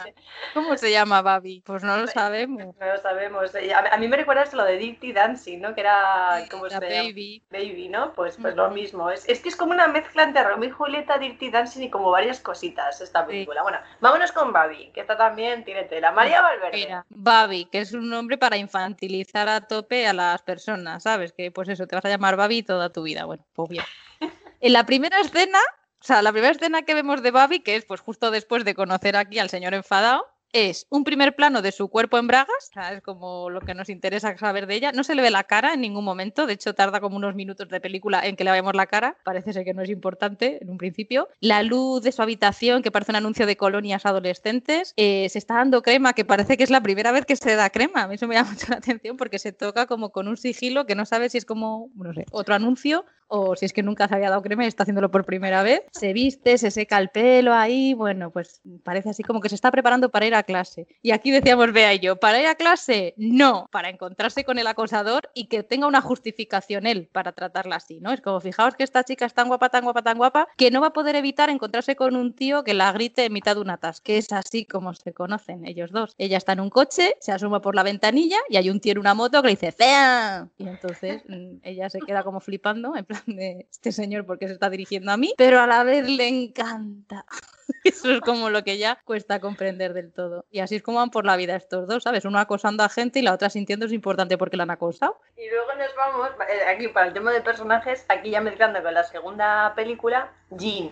¿Cómo 0.54 0.78
se 0.78 0.92
llama 0.92 1.22
Babi? 1.22 1.62
Pues 1.66 1.84
no 1.84 1.98
lo 1.98 2.08
sabemos. 2.08 2.76
No 2.80 2.86
lo 2.86 2.98
sabemos. 3.02 3.52
A, 3.56 3.98
mí 3.98 4.08
me 4.08 4.18
recuerda 4.18 4.46
lo 4.54 4.66
de 4.66 4.78
Dirty 4.78 5.14
Dancing, 5.14 5.60
¿no? 5.60 5.74
Que 5.74 5.82
era 5.82 6.46
como 6.52 6.70
se 6.70 6.80
Baby. 6.80 7.44
Baby, 7.50 7.88
¿no? 7.90 8.14
Pues, 8.14 8.38
pues 8.42 8.56
lo 8.56 8.70
mismo. 8.72 9.10
Es, 9.10 9.28
es, 9.30 9.40
que 9.40 9.50
es 9.50 9.56
como 9.56 9.72
una 9.72 9.88
mezcla 9.88 10.24
entre 10.24 10.44
Romeo 10.44 10.70
y 10.70 10.72
Julieta, 10.72 11.18
Dirty 11.18 11.50
Dancing 11.50 11.84
y 11.84 11.90
como 11.90 12.12
varias 12.12 12.40
cositas 12.40 13.00
esta 13.00 13.26
película. 13.26 13.64
Bueno, 13.64 13.80
vámonos 14.02 14.32
con 14.32 14.52
Babi, 14.52 14.92
que 14.94 15.02
está 15.02 15.18
también 15.18 15.64
tiene 15.64 15.84
tela. 15.84 16.12
María 16.12 16.42
Valverde. 16.42 16.78
Mira, 16.78 17.06
Babi, 17.10 17.66
que 17.66 17.80
es 17.80 17.94
un 17.94 18.10
nombre 18.10 18.38
para 18.38 18.58
infantilizar 18.58 19.48
a 19.48 19.62
tope 19.62 20.08
a 20.08 20.14
las 20.14 20.42
personas, 20.42 21.04
¿sabes? 21.04 21.32
Que 21.32 21.52
pues 21.52 21.70
eso, 21.70 21.88
te 21.88 21.96
vas 21.96 22.06
a 22.06 22.10
llamar 22.10 22.36
Babi 22.36 22.64
toda 22.64 22.90
tu 22.90 23.04
vida. 23.04 23.26
Bueno, 23.26 23.46
pues 23.54 23.70
bien. 23.70 23.86
En 24.62 24.74
la 24.74 24.86
primera 24.86 25.20
escena 25.20 25.60
o 26.06 26.08
sea, 26.08 26.22
la 26.22 26.32
primera 26.32 26.52
escena 26.52 26.84
que 26.84 26.94
vemos 26.94 27.24
de 27.24 27.32
Babi, 27.32 27.62
que 27.62 27.76
es 27.76 27.84
pues 27.84 28.00
justo 28.00 28.30
después 28.30 28.64
de 28.64 28.76
conocer 28.76 29.16
aquí 29.16 29.40
al 29.40 29.50
señor 29.50 29.74
enfadado, 29.74 30.28
es 30.54 30.86
un 30.92 31.04
primer 31.04 31.36
plano 31.36 31.64
de 31.64 31.72
su 31.72 31.90
cuerpo 31.90 32.20
en 32.20 32.28
bragas, 32.28 32.72
es 32.94 33.02
como 33.02 33.50
lo 33.50 33.60
que 33.60 33.74
nos 33.74 33.90
interesa 33.90 34.38
saber 34.38 34.68
de 34.68 34.76
ella. 34.76 34.92
No 34.92 35.04
se 35.04 35.16
le 35.16 35.24
ve 35.24 35.32
la 35.32 35.46
cara 35.46 35.74
en 35.74 35.82
ningún 35.82 36.06
momento, 36.06 36.46
de 36.46 36.54
hecho 36.54 36.76
tarda 36.76 37.02
como 37.02 37.18
unos 37.18 37.34
minutos 37.34 37.68
de 37.70 37.82
película 37.82 38.24
en 38.24 38.36
que 38.36 38.44
le 38.44 38.52
vemos 38.52 38.76
la 38.76 38.86
cara, 38.86 39.18
parece 39.24 39.52
ser 39.52 39.66
que 39.66 39.74
no 39.74 39.82
es 39.82 39.90
importante 39.90 40.60
en 40.62 40.70
un 40.70 40.78
principio. 40.78 41.28
La 41.40 41.64
luz 41.64 42.04
de 42.04 42.12
su 42.12 42.22
habitación, 42.22 42.84
que 42.84 42.92
parece 42.92 43.12
un 43.12 43.16
anuncio 43.16 43.48
de 43.48 43.58
colonias 43.58 44.06
adolescentes, 44.06 44.94
eh, 44.96 45.28
se 45.30 45.40
está 45.40 45.56
dando 45.56 45.82
crema, 45.82 46.14
que 46.14 46.24
parece 46.24 46.56
que 46.56 46.64
es 46.64 46.70
la 46.70 46.82
primera 46.82 47.12
vez 47.12 47.26
que 47.26 47.36
se 47.36 47.56
da 47.56 47.72
crema. 47.72 48.04
A 48.04 48.08
mí 48.08 48.14
eso 48.14 48.28
me 48.28 48.36
llama 48.36 48.52
mucho 48.52 48.68
la 48.70 48.78
atención 48.78 49.18
porque 49.18 49.40
se 49.40 49.54
toca 49.54 49.88
como 49.88 50.12
con 50.12 50.28
un 50.28 50.38
sigilo 50.38 50.86
que 50.86 50.94
no 50.94 51.08
sabe 51.08 51.30
si 51.30 51.40
es 51.40 51.46
como, 51.46 51.90
no 51.96 52.14
sé, 52.14 52.28
otro 52.32 52.54
anuncio 52.54 53.06
o 53.28 53.56
si 53.56 53.66
es 53.66 53.74
que 53.74 53.84
nunca 53.84 54.08
se 54.08 54.16
había 54.16 54.30
dado 54.30 54.42
crema 54.42 54.64
y 54.64 54.68
está 54.68 54.84
haciéndolo 54.84 55.12
por 55.12 55.26
primera 55.26 55.64
vez. 55.64 55.82
Se 55.92 56.14
viste, 56.14 56.58
se 56.58 56.72
seca 56.72 56.98
el 56.98 57.10
pelo 57.10 57.54
ahí, 57.54 57.94
bueno, 57.94 58.32
pues 58.32 58.62
parece 58.84 59.10
así 59.10 59.24
como 59.24 59.42
que 59.42 59.50
se 59.50 59.56
está 59.56 59.72
preparando 59.72 60.10
para 60.10 60.26
ir 60.26 60.36
a 60.36 60.44
clase. 60.44 60.88
Y 61.02 61.12
aquí 61.12 61.32
decíamos, 61.32 61.72
vea 61.72 61.94
y 61.94 62.00
yo, 62.00 62.18
¿para 62.18 62.40
ir 62.40 62.48
a 62.48 62.56
clase? 62.56 63.14
No, 63.18 63.68
para 63.72 63.90
encontrarse 63.90 64.44
con 64.44 64.60
el 64.60 64.68
acosador 64.68 65.30
y 65.34 65.48
que 65.48 65.64
tenga 65.64 65.88
una 65.88 66.02
justificación 66.02 66.88
él 66.88 67.10
para 67.12 67.32
tratarla 67.32 67.78
así, 67.78 68.00
¿no? 68.00 68.12
Es 68.12 68.22
como, 68.22 68.40
fijaos 68.40 68.76
que 68.76 68.84
esta 68.84 69.04
chica 69.04 69.26
es 69.26 69.34
tan 69.34 69.48
guapa, 69.48 69.70
tan 69.70 69.84
guapa, 69.84 70.02
tan 70.02 70.18
guapa, 70.18 70.48
que 70.58 70.72
no 70.72 70.82
va 70.82 70.88
a 70.88 70.94
poder 70.94 71.16
evitar 71.16 71.50
encontrarse 71.50 71.96
con 71.96 72.16
un 72.16 72.34
tío 72.34 72.64
que 72.64 72.74
la 72.74 72.92
grite 72.92 73.26
en 73.26 73.34
mitad 73.34 73.56
de 73.56 73.62
una 73.62 73.78
taza, 73.78 74.02
que 74.04 74.18
es 74.18 74.32
así 74.32 74.66
como 74.66 74.94
se 74.94 75.14
conocen 75.14 75.66
ellos 75.66 75.92
dos. 75.92 76.16
Ella 76.18 76.38
está 76.38 76.54
en 76.54 76.60
un 76.60 76.70
coche, 76.70 77.16
se 77.20 77.32
asoma 77.32 77.62
por 77.62 77.76
la 77.76 77.84
ventanilla 77.84 78.38
y 78.50 78.58
hay 78.58 78.70
un 78.70 78.80
tío 78.80 78.94
en 78.94 79.00
una 79.00 79.14
moto 79.14 79.42
que 79.42 79.48
le 79.48 79.54
dice, 79.54 79.72
¡Fea! 79.72 80.48
Y 80.58 80.68
entonces 80.68 81.24
mm, 81.28 81.58
ella 81.64 81.90
se 81.90 82.00
queda 82.00 82.24
como 82.24 82.40
flipando, 82.40 82.94
de 83.26 83.68
este 83.72 83.92
señor 83.92 84.26
porque 84.26 84.48
se 84.48 84.54
está 84.54 84.70
dirigiendo 84.70 85.12
a 85.12 85.18
mí, 85.18 85.34
pero 85.38 85.60
a 85.60 85.68
la 85.68 85.84
vez 85.84 86.08
le 86.10 86.28
encanta. 86.28 87.26
Eso 87.84 88.12
es 88.12 88.22
como 88.22 88.50
lo 88.50 88.64
que 88.64 88.78
ya 88.78 89.00
cuesta 89.04 89.40
comprender 89.40 89.94
del 89.94 90.12
todo. 90.12 90.46
Y 90.52 90.60
así 90.60 90.76
es 90.76 90.84
como 90.84 91.00
van 91.00 91.10
por 91.10 91.26
la 91.26 91.36
vida 91.36 91.56
estos 91.56 91.88
dos, 91.88 92.04
¿sabes? 92.04 92.26
Uno 92.26 92.40
acosando 92.40 92.84
a 92.84 92.90
gente 92.90 93.20
y 93.20 93.22
la 93.22 93.34
otra 93.34 93.50
sintiendo 93.50 93.86
es 93.86 93.92
importante 93.92 94.38
porque 94.38 94.58
la 94.58 94.64
han 94.64 94.72
acosado. 94.72 95.20
Y 95.38 95.50
luego 95.50 95.74
nos 95.76 95.96
vamos, 95.96 96.30
eh, 96.50 96.68
aquí 96.68 96.88
para 96.90 97.08
el 97.08 97.14
tema 97.14 97.32
de 97.32 97.42
personajes, 97.42 98.06
aquí 98.10 98.32
ya 98.32 98.42
mezclando 98.42 98.82
con 98.82 98.94
la 98.94 99.04
segunda 99.04 99.74
película, 99.76 100.32
Jean, 100.52 100.92